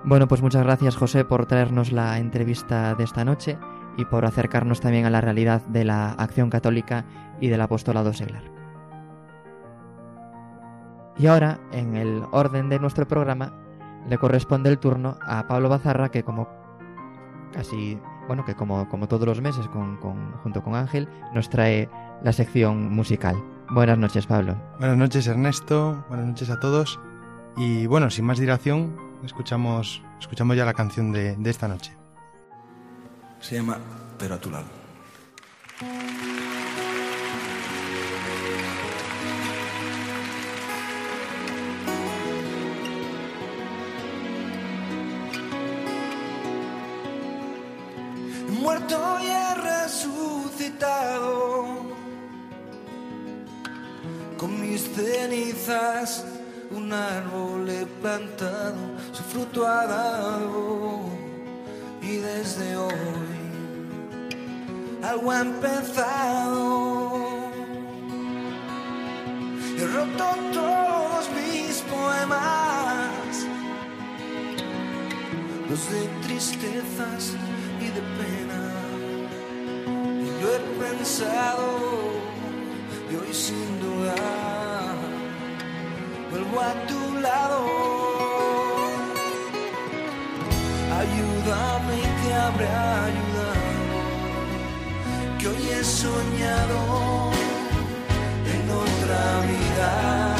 [0.02, 3.58] Bueno, pues muchas gracias José por traernos la entrevista de esta noche
[4.00, 7.04] y por acercarnos también a la realidad de la acción católica
[7.40, 8.42] y del apostolado seglar.
[11.18, 13.52] Y ahora, en el orden de nuestro programa,
[14.08, 16.48] le corresponde el turno a Pablo Bazarra, que como
[17.52, 21.90] casi bueno, que como, como todos los meses, con, con, junto con Ángel, nos trae
[22.22, 23.36] la sección musical.
[23.70, 24.56] Buenas noches, Pablo.
[24.78, 26.04] Buenas noches, Ernesto.
[26.08, 27.00] Buenas noches a todos.
[27.56, 31.99] Y bueno, sin más dilación, escuchamos, escuchamos ya la canción de, de esta noche.
[33.40, 33.78] Se llama
[34.18, 34.80] Pero a tu lado.
[48.60, 51.20] muerto y he resucitado.
[54.38, 56.24] Con mis cenizas
[56.70, 58.76] un árbol he plantado,
[59.12, 61.00] su fruto ha dado.
[62.02, 63.29] Y desde hoy
[65.02, 66.70] algo ha empezado.
[69.78, 73.46] He roto todos mis poemas,
[75.68, 77.36] los de tristezas
[77.80, 78.62] y de pena.
[80.26, 81.66] Y lo he pensado
[83.10, 84.14] y hoy sin duda
[86.30, 87.58] vuelvo a tu lado.
[91.00, 93.29] Ayúdame y te habré ayudado,
[95.40, 97.30] que hoy he soñado
[98.54, 100.36] en otra vida,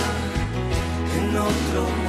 [1.19, 2.00] en otro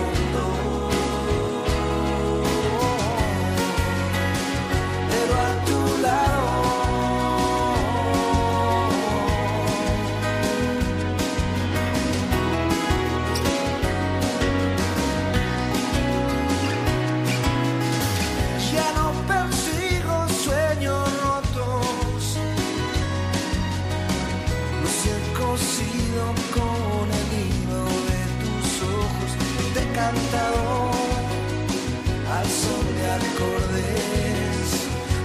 [33.09, 34.67] acordes,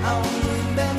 [0.04, 0.95] aún no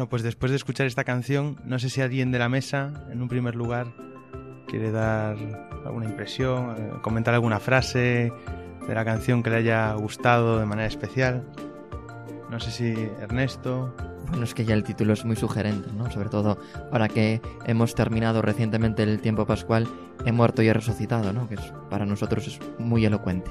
[0.00, 3.20] Bueno, pues después de escuchar esta canción, no sé si alguien de la mesa, en
[3.20, 3.88] un primer lugar,
[4.66, 5.36] quiere dar
[5.84, 8.32] alguna impresión, eh, comentar alguna frase
[8.88, 11.44] de la canción que le haya gustado de manera especial.
[12.50, 13.94] No sé si Ernesto.
[14.28, 16.10] Bueno, es que ya el título es muy sugerente, ¿no?
[16.10, 16.56] Sobre todo
[16.90, 19.86] ahora que hemos terminado recientemente el tiempo pascual,
[20.24, 21.46] he muerto y he resucitado, ¿no?
[21.46, 23.50] Que es, para nosotros es muy elocuente.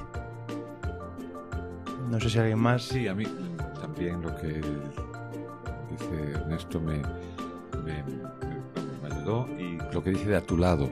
[2.10, 2.82] No sé si alguien más.
[2.82, 3.24] Sí, a mí
[3.80, 4.60] también lo que
[5.90, 6.98] dice Ernesto me,
[7.84, 10.88] me, me- me ayudó y lo que dice de a tu lado,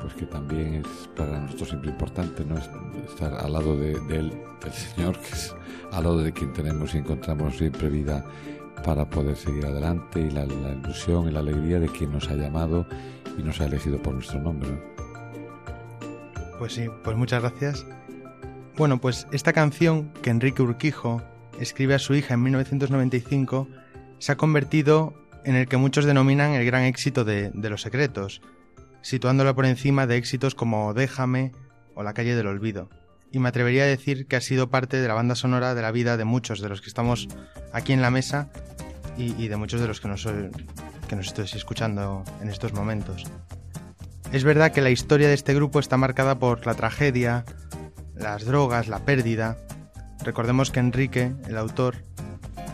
[0.00, 2.70] pues que también es para nosotros siempre importante no Es-
[3.08, 4.30] estar al lado de, del,
[4.62, 5.54] del Señor, que es
[5.92, 8.24] al lado de quien tenemos y encontramos siempre vida
[8.84, 12.34] para poder seguir adelante y la, la ilusión y la alegría de quien nos ha
[12.34, 12.86] llamado
[13.38, 14.70] y nos ha elegido por nuestro nombre.
[14.70, 14.94] ¿no?
[16.58, 17.86] Pues sí, pues muchas gracias.
[18.76, 21.22] Bueno, pues esta canción que Enrique Urquijo
[21.60, 23.68] escribe a su hija en 1995
[24.18, 25.14] se ha convertido
[25.44, 28.40] en el que muchos denominan el gran éxito de, de Los Secretos,
[29.02, 31.52] situándola por encima de éxitos como Déjame
[31.94, 32.88] o La calle del olvido.
[33.30, 35.90] Y me atrevería a decir que ha sido parte de la banda sonora de la
[35.90, 37.28] vida de muchos de los que estamos
[37.72, 38.48] aquí en la mesa
[39.16, 40.26] y, de muchos de los que nos,
[41.08, 43.24] que nos estáis escuchando en estos momentos.
[44.32, 47.44] Es verdad que la historia de este grupo está marcada por la tragedia,
[48.14, 49.58] las drogas, la pérdida.
[50.24, 51.96] Recordemos que Enrique, el autor,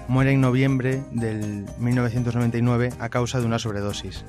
[0.07, 4.25] muere en noviembre del 1999 a causa de una sobredosis.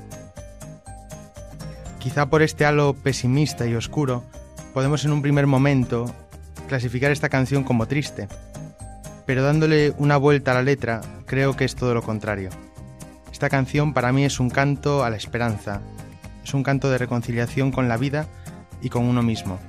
[2.00, 4.24] Quizá por este halo pesimista y oscuro,
[4.74, 6.12] podemos en un primer momento
[6.66, 8.26] clasificar esta canción como triste,
[9.24, 12.50] pero dándole una vuelta a la letra, creo que es todo lo contrario.
[13.30, 15.80] Esta canción para mí es un canto a la esperanza,
[16.42, 18.26] es un canto de reconciliación con la vida
[18.82, 19.60] y con uno mismo.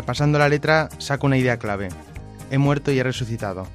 [0.00, 1.90] Repasando la letra, saco una idea clave.
[2.50, 3.66] He muerto y he resucitado.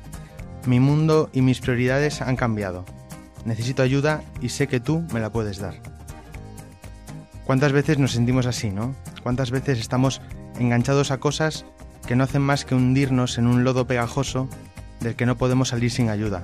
[0.65, 2.83] Mi mundo y mis prioridades han cambiado.
[3.45, 5.75] Necesito ayuda y sé que tú me la puedes dar.
[7.45, 8.95] ¿Cuántas veces nos sentimos así, no?
[9.21, 10.19] ¿Cuántas veces estamos
[10.57, 11.63] enganchados a cosas
[12.07, 14.49] que no hacen más que hundirnos en un lodo pegajoso
[15.01, 16.41] del que no podemos salir sin ayuda?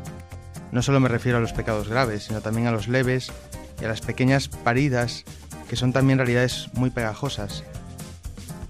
[0.72, 3.32] No solo me refiero a los pecados graves, sino también a los leves
[3.82, 5.24] y a las pequeñas paridas
[5.68, 7.64] que son también realidades muy pegajosas.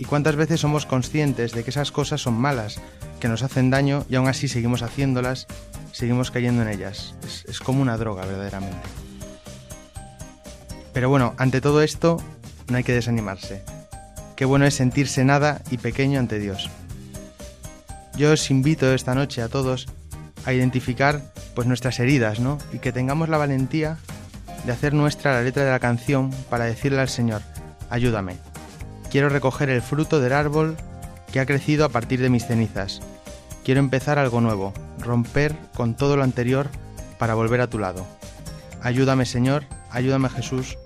[0.01, 2.81] ¿Y cuántas veces somos conscientes de que esas cosas son malas,
[3.19, 5.45] que nos hacen daño y aún así seguimos haciéndolas,
[5.91, 7.13] seguimos cayendo en ellas?
[7.47, 8.81] Es, como una droga verdaderamente.
[10.91, 12.17] Pero bueno, ante todo esto
[12.67, 13.61] no hay que desanimarse.
[14.35, 16.71] Qué bueno es sentirse nada y pequeño ante Dios.
[18.17, 19.87] Yo os invito esta noche a todos
[20.45, 22.57] a identificar pues nuestras heridas, ¿no?
[22.73, 23.99] Y que tengamos la valentía
[24.65, 27.43] de hacer nuestra la letra de la canción para decirle al Señor,
[27.91, 28.50] ayúdame.
[29.11, 30.77] Quiero recoger el fruto del árbol
[31.33, 33.01] que ha crecido a partir de mis cenizas.
[33.65, 36.69] Quiero empezar algo nuevo, romper con todo lo anterior
[37.19, 38.07] para volver a tu lado.
[38.81, 40.77] Ayúdame Señor, ayúdame Jesús,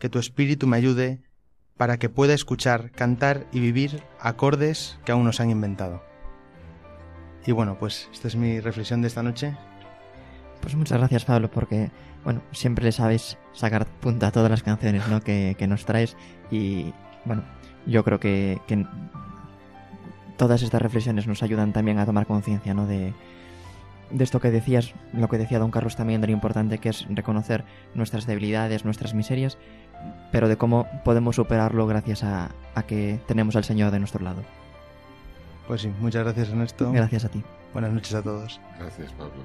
[0.00, 1.22] que tu espíritu me ayude
[1.76, 6.02] para que pueda escuchar, cantar y vivir acordes que aún nos han inventado.
[7.46, 9.56] Y bueno, pues esta es mi reflexión de esta noche.
[10.60, 11.92] Pues muchas gracias Pablo porque,
[12.24, 15.20] bueno, siempre le sabes sacar punta a todas las canciones ¿no?
[15.20, 16.16] que, que nos traes
[16.50, 16.92] y,
[17.24, 17.42] bueno,
[17.86, 18.86] yo creo que, que
[20.36, 22.86] todas estas reflexiones nos ayudan también a tomar conciencia ¿no?
[22.86, 23.12] de,
[24.10, 27.06] de esto que decías, lo que decía don Carlos también de lo importante que es
[27.10, 29.58] reconocer nuestras debilidades, nuestras miserias,
[30.32, 34.42] pero de cómo podemos superarlo gracias a, a que tenemos al Señor de nuestro lado.
[35.66, 36.90] Pues sí, muchas gracias Ernesto.
[36.92, 37.42] Gracias a ti.
[37.72, 38.60] Buenas noches a todos.
[38.78, 39.44] Gracias, Pablo.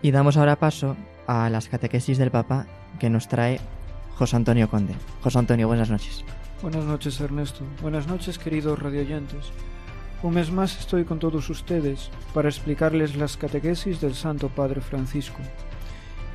[0.00, 2.66] Y damos ahora paso a las catequesis del Papa
[2.98, 3.60] que nos trae
[4.22, 4.94] José Antonio Conde.
[5.20, 6.24] José Antonio, buenas noches.
[6.62, 7.64] Buenas noches, Ernesto.
[7.82, 9.50] Buenas noches, queridos radioyentes.
[10.22, 15.40] Un mes más estoy con todos ustedes para explicarles las catequesis del Santo Padre Francisco.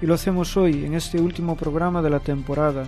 [0.01, 2.83] Y lo hacemos hoy, en este último programa de la temporada,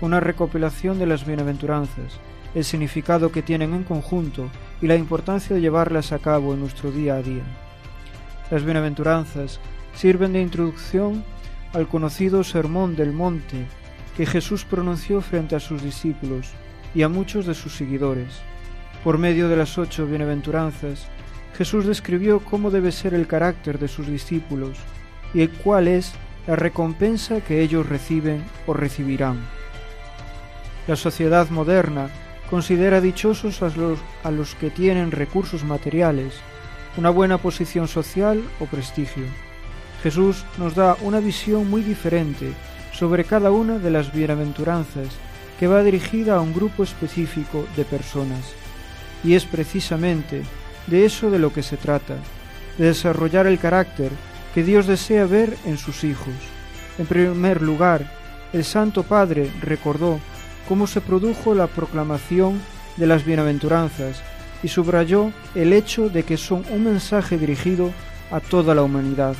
[0.00, 2.18] con una recopilación de las bienaventuranzas,
[2.54, 4.48] el significado que tienen en conjunto
[4.80, 7.44] y la importancia de llevarlas a cabo en nuestro día a día.
[8.50, 9.60] Las bienaventuranzas
[9.92, 11.22] sirven de introducción
[11.74, 13.66] al conocido Sermón del Monte
[14.18, 16.48] que Jesús pronunció frente a sus discípulos
[16.92, 18.40] y a muchos de sus seguidores.
[19.04, 21.06] Por medio de las ocho bienaventuranzas,
[21.56, 24.76] Jesús describió cómo debe ser el carácter de sus discípulos
[25.32, 26.14] y cuál es
[26.48, 29.38] la recompensa que ellos reciben o recibirán.
[30.88, 32.10] La sociedad moderna
[32.50, 36.34] considera dichosos a los, a los que tienen recursos materiales,
[36.96, 39.26] una buena posición social o prestigio.
[40.02, 42.52] Jesús nos da una visión muy diferente
[42.98, 45.06] sobre cada una de las bienaventuranzas
[45.60, 48.52] que va dirigida a un grupo específico de personas.
[49.22, 50.42] Y es precisamente
[50.88, 52.16] de eso de lo que se trata,
[52.76, 54.10] de desarrollar el carácter
[54.52, 56.34] que Dios desea ver en sus hijos.
[56.98, 58.10] En primer lugar,
[58.52, 60.18] el Santo Padre recordó
[60.66, 62.60] cómo se produjo la proclamación
[62.96, 64.22] de las bienaventuranzas
[64.62, 67.92] y subrayó el hecho de que son un mensaje dirigido
[68.32, 69.36] a toda la humanidad.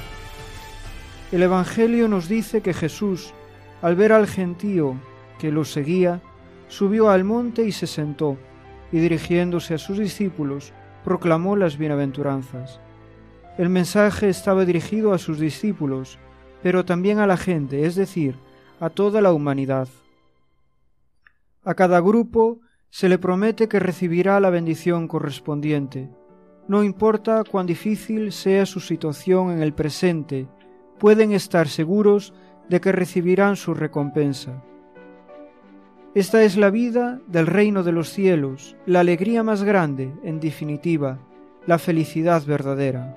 [1.32, 3.34] El Evangelio nos dice que Jesús,
[3.82, 4.96] al ver al gentío
[5.38, 6.20] que lo seguía,
[6.68, 8.36] subió al monte y se sentó,
[8.90, 10.72] y dirigiéndose a sus discípulos,
[11.04, 12.80] proclamó las bienaventuranzas.
[13.56, 16.18] El mensaje estaba dirigido a sus discípulos,
[16.62, 18.36] pero también a la gente, es decir,
[18.80, 19.88] a toda la humanidad.
[21.64, 22.60] A cada grupo
[22.90, 26.08] se le promete que recibirá la bendición correspondiente.
[26.68, 30.48] No importa cuán difícil sea su situación en el presente,
[30.98, 32.32] pueden estar seguros
[32.68, 34.62] de que recibirán su recompensa.
[36.14, 41.18] Esta es la vida del reino de los cielos, la alegría más grande, en definitiva,
[41.66, 43.16] la felicidad verdadera.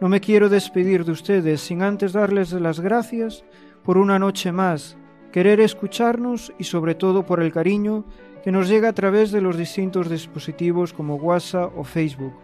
[0.00, 3.44] No me quiero despedir de ustedes sin antes darles las gracias
[3.82, 4.96] por una noche más,
[5.32, 8.04] querer escucharnos y sobre todo por el cariño
[8.44, 12.34] que nos llega a través de los distintos dispositivos como WhatsApp o Facebook.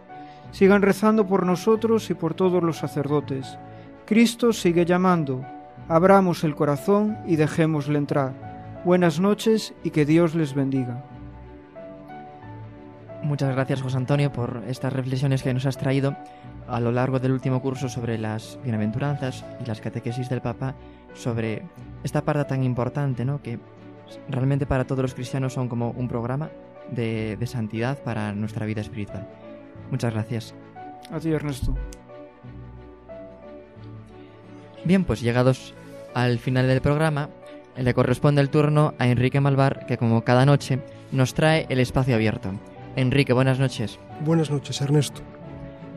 [0.51, 3.57] Sigan rezando por nosotros y por todos los sacerdotes.
[4.05, 5.54] Cristo sigue llamando.
[5.87, 8.81] Abramos el corazón y dejémosle entrar.
[8.85, 11.03] Buenas noches y que Dios les bendiga.
[13.23, 16.15] Muchas gracias José Antonio por estas reflexiones que nos has traído
[16.67, 20.75] a lo largo del último curso sobre las bienaventuranzas y las catequesis del Papa
[21.13, 21.63] sobre
[22.03, 23.41] esta parte tan importante, ¿no?
[23.41, 23.59] Que
[24.29, 26.49] realmente para todos los cristianos son como un programa
[26.91, 29.27] de, de santidad para nuestra vida espiritual.
[29.89, 30.53] Muchas gracias.
[31.11, 31.75] A ti, Ernesto.
[34.85, 35.73] Bien, pues llegados
[36.13, 37.29] al final del programa,
[37.75, 40.79] le corresponde el turno a Enrique Malvar, que como cada noche
[41.11, 42.51] nos trae el espacio abierto.
[42.95, 43.99] Enrique, buenas noches.
[44.21, 45.21] Buenas noches, Ernesto.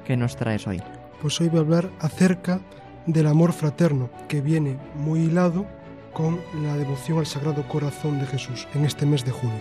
[0.04, 0.82] ¿Qué nos traes hoy?
[1.20, 2.60] Pues hoy voy a hablar acerca
[3.06, 5.66] del amor fraterno, que viene muy hilado
[6.12, 9.60] con la devoción al Sagrado Corazón de Jesús en este mes de junio.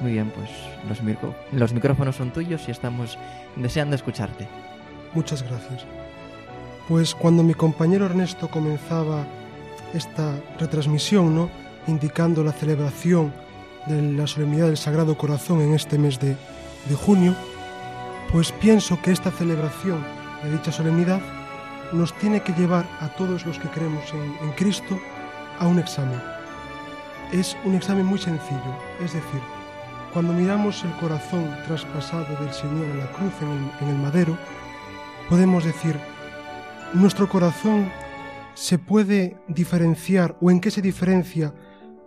[0.00, 0.50] Muy bien, pues
[0.88, 3.18] los, micro los micrófonos son tuyos y estamos
[3.54, 4.48] deseando escucharte.
[5.14, 5.86] Muchas gracias.
[6.88, 9.24] Pues cuando mi compañero Ernesto comenzaba
[9.92, 11.50] esta retransmisión, ¿no?
[11.88, 13.32] indicando la celebración
[13.86, 16.36] de la solemnidad del Sagrado Corazón en este mes de,
[16.88, 17.34] de junio,
[18.30, 20.04] pues pienso que esta celebración
[20.42, 21.20] de dicha solemnidad
[21.92, 24.98] nos tiene que llevar a todos los que creemos en, en Cristo
[25.58, 26.20] a un examen.
[27.32, 29.40] Es un examen muy sencillo, es decir,
[30.12, 34.36] cuando miramos el corazón traspasado del Señor en la cruz, en el, en el madero,
[35.28, 35.96] podemos decir,
[36.94, 37.90] nuestro corazón
[38.54, 41.54] se puede diferenciar o en qué se diferencia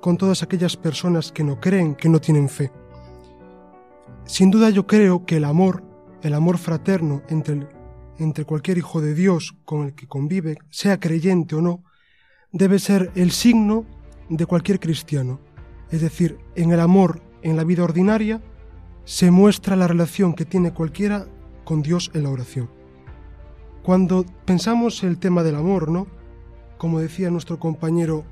[0.02, 2.72] con todas aquellas personas que no creen, que no tienen fe.
[4.26, 5.84] Sin duda yo creo que el amor,
[6.24, 7.68] el amor fraterno entre,
[8.18, 11.84] entre cualquier hijo de Dios con el que convive, sea creyente o no,
[12.52, 13.86] debe ser el signo
[14.30, 15.40] de cualquier cristiano.
[15.92, 18.42] Es decir, en el amor, en la vida ordinaria,
[19.04, 21.28] se muestra la relación que tiene cualquiera
[21.64, 22.79] con Dios en la oración.
[23.90, 26.06] Cuando pensamos el tema del amor, ¿no?
[26.78, 28.24] Como decía nuestro compañero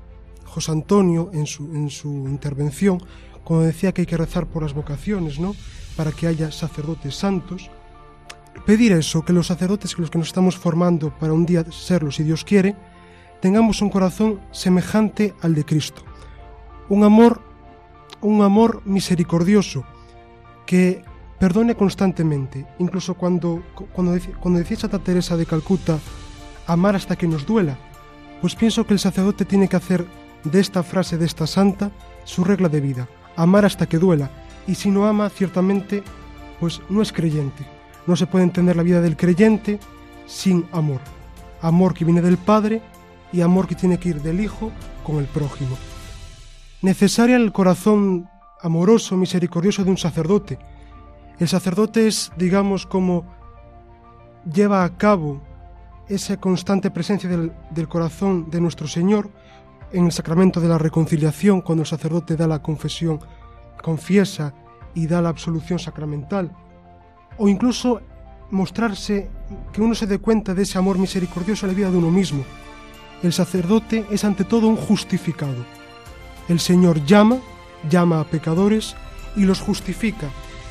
[0.44, 3.02] José Antonio en su, en su intervención,
[3.42, 5.56] cuando decía que hay que rezar por las vocaciones, ¿no?
[5.96, 7.72] Para que haya sacerdotes santos.
[8.66, 12.12] Pedir eso, que los sacerdotes que los que nos estamos formando para un día serlo,
[12.12, 12.76] si Dios quiere,
[13.42, 16.04] tengamos un corazón semejante al de Cristo.
[16.88, 17.42] Un amor,
[18.20, 19.82] un amor misericordioso,
[20.66, 21.02] que
[21.38, 23.62] perdone constantemente, incluso cuando,
[23.92, 25.98] cuando, cuando Santa Teresa de Calcuta,
[26.66, 27.78] amar hasta que nos duela,
[28.40, 30.04] pues pienso que el sacerdote tiene que hacer
[30.44, 31.90] de esta frase de esta santa
[32.24, 34.30] su regla de vida, amar hasta que duela,
[34.66, 36.02] y si no ama, ciertamente,
[36.60, 37.64] pues no es creyente.
[38.06, 39.78] No se puede entender la vida del creyente
[40.26, 41.00] sin amor.
[41.62, 42.82] Amor que viene del Padre
[43.32, 44.70] y amor que tiene que ir del Hijo
[45.04, 45.76] con el prójimo.
[46.82, 48.28] Necesaria el corazón
[48.62, 50.58] amoroso, misericordioso de un sacerdote.
[51.38, 53.24] El sacerdote es, digamos, como
[54.52, 55.40] lleva a cabo
[56.08, 59.30] esa constante presencia del, corazón de nuestro Señor
[59.92, 63.20] en el sacramento de la reconciliación, cuando el sacerdote da la confesión,
[63.82, 64.52] confiesa
[64.94, 66.50] y da la absolución sacramental.
[67.36, 68.00] O incluso
[68.50, 69.30] mostrarse,
[69.72, 72.42] que uno se dé cuenta de ese amor misericordioso en la vida de uno mismo.
[73.22, 75.64] El sacerdote es ante todo un justificado.
[76.48, 77.38] El Señor llama,
[77.88, 78.96] llama a pecadores
[79.36, 80.28] y los justifica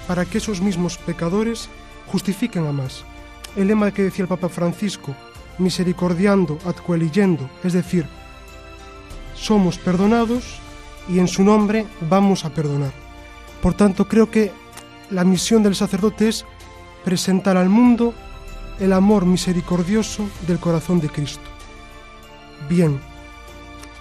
[0.07, 1.69] para que esos mismos pecadores
[2.11, 3.03] justifiquen a más.
[3.55, 5.13] El lema que decía el Papa Francisco,
[5.57, 6.75] misericordiando ad
[7.11, 8.05] yendo, es decir,
[9.35, 10.59] somos perdonados
[11.09, 12.91] y en su nombre vamos a perdonar.
[13.61, 14.51] Por tanto, creo que
[15.09, 16.45] la misión del sacerdote es
[17.03, 18.13] presentar al mundo
[18.79, 21.49] el amor misericordioso del corazón de Cristo.
[22.69, 22.99] Bien,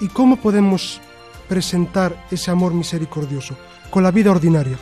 [0.01, 1.01] ¿y cómo podemos
[1.49, 3.57] presentar ese amor misericordioso?
[3.91, 4.77] Con la vida ordinaria.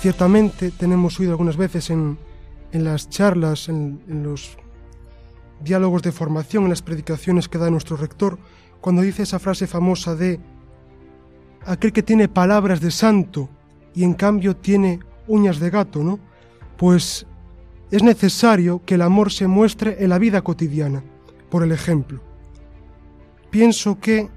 [0.00, 2.18] Ciertamente tenemos oído algunas veces en,
[2.72, 4.56] en las charlas, en, en los
[5.60, 8.38] diálogos de formación, en las predicaciones que da nuestro rector,
[8.80, 10.38] cuando dice esa frase famosa de
[11.66, 13.48] aquel que tiene palabras de santo
[13.94, 16.20] y en cambio tiene uñas de gato, ¿no?
[16.76, 17.26] Pues
[17.90, 21.02] es necesario que el amor se muestre en la vida cotidiana,
[21.50, 22.20] por el ejemplo.
[23.50, 24.28] Pienso que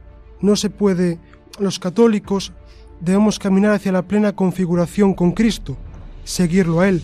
[0.42, 1.20] no se puede,
[1.60, 2.54] los católicos
[3.02, 5.78] debemos caminar hacia la plena configuración con Cristo,
[6.24, 7.04] seguirlo a Él,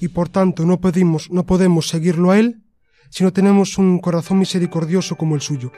[0.00, 2.62] y por tanto no podemos, no podemos seguirlo a Él
[3.10, 5.70] si no tenemos un corazón misericordioso como el suyo.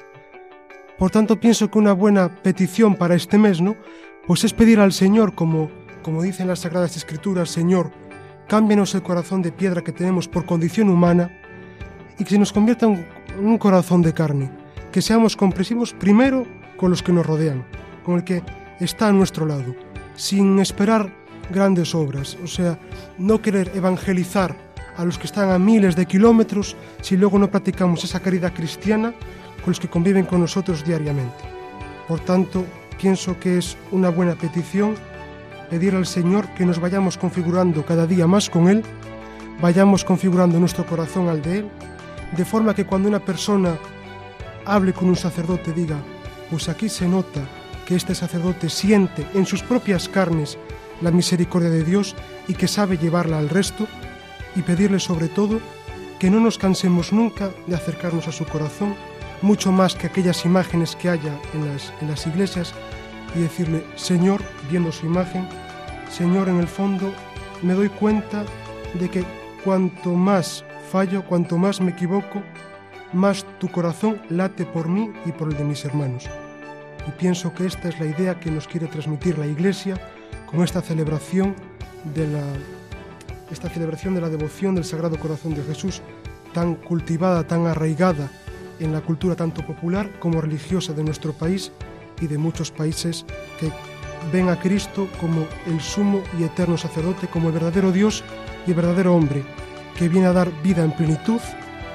[0.99, 3.77] Por tanto, pienso que una buena petición para este mes, ¿no?
[4.27, 5.71] Pues es pedir al Señor, como,
[6.03, 7.93] como dicen las Sagradas Escrituras, Señor,
[8.49, 11.31] cámbianos el corazón de piedra que tenemos por condición humana
[12.19, 13.07] y que se nos convierta en
[13.39, 14.51] un corazón de carne,
[14.91, 16.47] que seamos comprensivos primero
[16.79, 17.67] con los que nos rodean,
[18.03, 18.43] con el que
[18.81, 19.75] está a nuestro lado,
[20.15, 21.13] sin esperar
[21.51, 22.79] grandes obras, o sea,
[23.19, 24.57] no querer evangelizar
[24.97, 29.13] a los que están a miles de kilómetros si luego no practicamos esa caridad cristiana
[29.63, 31.45] con los que conviven con nosotros diariamente.
[32.09, 32.65] Por tanto,
[32.99, 34.95] pienso que es una buena petición
[35.71, 38.83] pedir al Señor que nos vayamos configurando cada día más con Él,
[39.61, 41.69] vayamos configurando nuestro corazón al de Él,
[42.37, 43.77] de forma que cuando una persona
[44.65, 45.97] hable con un sacerdote diga,
[46.51, 47.41] pues aquí se nota
[47.87, 50.59] que este sacerdote siente en sus propias carnes
[51.01, 52.15] la misericordia de Dios
[52.49, 53.87] y que sabe llevarla al resto,
[54.55, 55.61] y pedirle sobre todo
[56.19, 58.95] que no nos cansemos nunca de acercarnos a su corazón,
[59.43, 62.75] mucho más que aquellas imágenes que haya en las, en las iglesias,
[63.35, 65.47] y decirle, Señor, viendo su imagen,
[66.11, 67.13] Señor, en el fondo
[67.63, 68.45] me doy cuenta
[68.95, 69.25] de que
[69.63, 72.43] cuanto más fallo, cuanto más me equivoco,
[73.13, 76.29] más tu corazón late por mí y por el de mis hermanos.
[77.07, 79.97] Y pienso que esta es la idea que nos quiere transmitir la Iglesia
[80.51, 81.55] con esta celebración
[82.15, 82.43] de la
[83.51, 86.03] esta celebración de la devoción del Sagrado Corazón de Jesús,
[86.53, 88.29] tan cultivada, tan arraigada
[88.81, 91.73] en la cultura tanto popular como religiosa de nuestro país
[92.21, 93.25] y de muchos países
[93.61, 93.71] que
[94.33, 98.25] ven a Cristo como el sumo y eterno sacerdote, como el verdadero Dios
[98.67, 99.45] y el verdadero hombre,
[99.97, 101.41] que viene a dar vida en plenitud,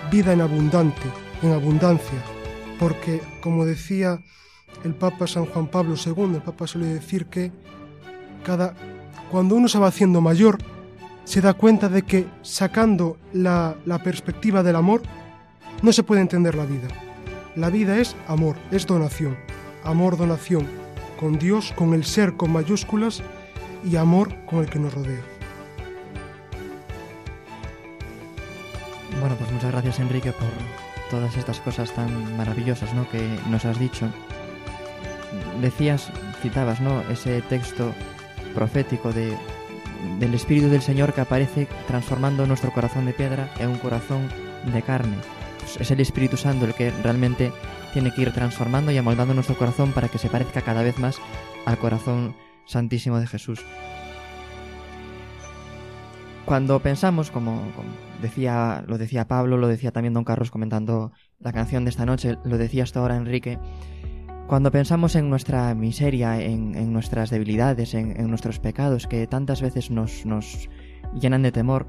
[0.10, 1.10] vida en abundante,
[1.42, 2.20] en abundancia,
[2.80, 4.22] porque como decía
[4.84, 7.52] el Papa San Juan Pablo II, el Papa suele decir que
[8.44, 8.74] cada
[9.32, 10.58] cuando uno se va haciendo mayor,
[11.24, 15.04] se da cuenta de que sacando la, la perspectiva del amor,
[15.82, 16.90] no se puede entender la vida.
[17.56, 19.38] La vida es amor, es donación.
[19.84, 20.68] Amor, donación
[21.22, 23.22] con Dios, con el ser con mayúsculas
[23.90, 25.22] y amor con el que nos rodea.
[29.20, 30.50] Bueno, pues muchas gracias Enrique por
[31.12, 33.08] todas estas cosas tan maravillosas ¿no?
[33.10, 34.10] que nos has dicho.
[35.62, 36.12] Decías,
[36.42, 37.02] citabas ¿no?
[37.10, 37.94] ese texto
[38.54, 39.38] profético de,
[40.20, 44.28] del Espíritu del Señor que aparece transformando nuestro corazón de piedra en un corazón
[44.72, 45.18] de carne.
[45.60, 47.52] Pues es el Espíritu Santo el que realmente
[47.94, 51.18] tiene que ir transformando y amoldando nuestro corazón para que se parezca cada vez más
[51.66, 53.64] al corazón santísimo de Jesús.
[56.46, 57.62] Cuando pensamos, como,
[58.22, 62.38] decía, lo decía Pablo, lo decía también Don Carlos comentando la canción de esta noche,
[62.44, 63.60] lo decía hasta ahora Enrique,
[64.52, 70.26] cuando pensamos en nuestra miseria, en, nuestras debilidades, en, nuestros pecados, que tantas veces nos,
[70.26, 70.68] nos
[71.18, 71.88] llenan de temor,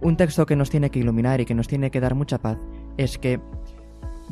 [0.00, 2.56] un texto que nos tiene que iluminar y que nos tiene que dar mucha paz
[2.98, 3.40] es que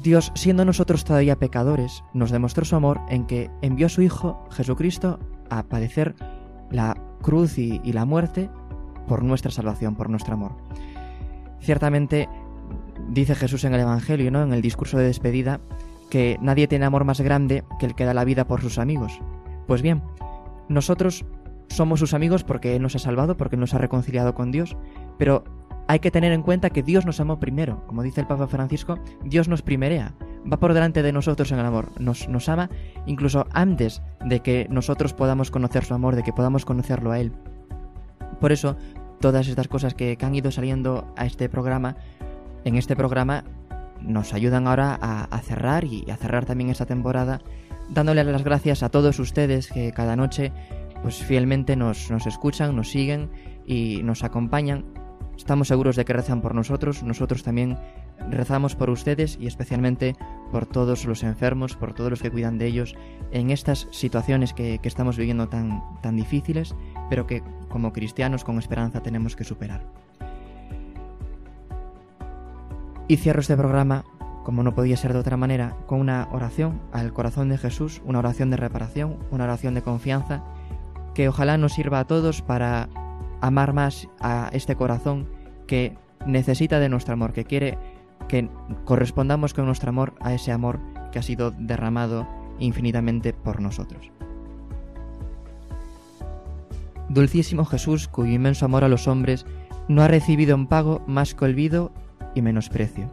[0.00, 4.46] Dios, siendo nosotros todavía pecadores, nos demostró su amor en que envió a su Hijo
[4.52, 5.18] Jesucristo
[5.50, 6.14] a padecer
[6.70, 8.48] la cruz y, y la muerte
[9.08, 10.52] por nuestra salvación, por nuestro amor.
[11.58, 12.28] Ciertamente,
[13.08, 14.44] dice Jesús en el Evangelio, ¿no?
[14.44, 15.60] en el discurso de despedida,
[16.08, 19.20] que nadie tiene amor más grande que el que da la vida por sus amigos.
[19.66, 20.02] Pues bien,
[20.68, 21.24] nosotros
[21.68, 24.76] somos sus amigos porque Él nos ha salvado, porque nos ha reconciliado con Dios,
[25.18, 25.44] pero
[25.86, 27.84] hay que tener en cuenta que Dios nos amó primero.
[27.86, 30.14] Como dice el Papa Francisco, Dios nos primerea,
[30.50, 32.68] va por delante de nosotros en el amor, nos, ama
[33.06, 37.32] incluso antes de que nosotros podamos conocer su amor, de que podamos conocerlo a Él.
[38.40, 38.76] Por eso,
[39.20, 41.96] todas estas cosas que, que han ido saliendo a este programa,
[42.64, 43.44] en este programa
[44.02, 47.40] nos ayudan ahora a, cerrar y a cerrar también esta temporada,
[47.88, 50.52] dándole las gracias a todos ustedes que cada noche
[51.02, 53.30] pues fielmente nos, nos escuchan, nos siguen
[53.66, 54.84] y nos acompañan.
[55.36, 57.78] Estamos seguros de que rezan por nosotros, nosotros también
[58.28, 60.16] rezamos por ustedes y especialmente
[60.50, 62.96] por todos los enfermos, por todos los que cuidan de ellos
[63.30, 66.74] en estas situaciones que, que estamos viviendo tan, tan difíciles,
[67.08, 70.07] pero que como cristianos con esperanza tenemos que superar.
[73.08, 74.04] Y cierro este programa,
[74.44, 78.18] como no podía ser de otra manera, con una oración al corazón de Jesús, una
[78.18, 80.44] oración de reparación, una oración de confianza,
[81.14, 82.90] que ojalá nos sirva a todos para
[83.40, 85.26] amar más a este corazón
[85.66, 85.96] que
[86.26, 87.78] necesita de nuestro amor, que quiere
[88.28, 88.50] que
[88.84, 90.78] correspondamos con nuestro amor a ese amor
[91.10, 92.28] que ha sido derramado
[92.58, 94.10] infinitamente por nosotros.
[97.08, 99.46] Dulcísimo Jesús, cuyo inmenso amor a los hombres
[99.88, 101.90] no ha recibido en pago más que olvido
[102.34, 103.10] y menosprecio.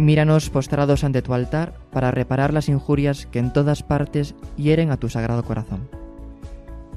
[0.00, 4.96] Míranos postrados ante tu altar para reparar las injurias que en todas partes hieren a
[4.96, 5.90] tu sagrado corazón.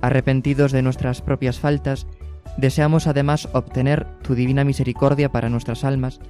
[0.02, 2.08] Arrepentidos de nuestras propias faltas,
[2.58, 6.22] deseamos además obtener tu divina misericordia para nuestras almas,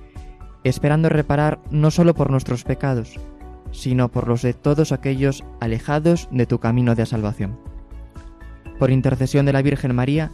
[0.63, 3.19] esperando reparar no solo por nuestros pecados,
[3.71, 7.59] sino por los de todos aquellos alejados de tu camino de salvación.
[8.79, 10.31] Por intercesión de la Virgen María,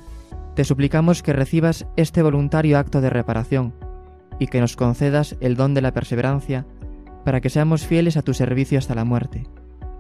[0.56, 3.74] te suplicamos que recibas este voluntario acto de reparación
[4.40, 6.66] y que nos concedas el don de la perseverancia
[7.26, 9.44] para que seamos fieles a tu servicio hasta la muerte,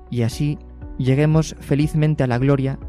[0.10, 0.58] y así
[0.98, 2.80] lleguemos felizmente a la gloria,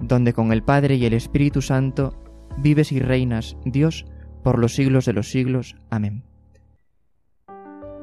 [0.00, 2.14] donde con el Padre y el Espíritu Santo
[2.58, 4.04] vives y reinas, Dios,
[4.42, 5.76] por los siglos de los siglos.
[5.90, 6.22] Amén.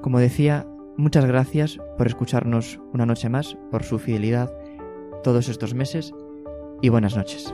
[0.01, 4.53] Como decía, muchas gracias por escucharnos una noche más, por su fidelidad
[5.23, 6.13] todos estos meses
[6.81, 7.53] y buenas noches.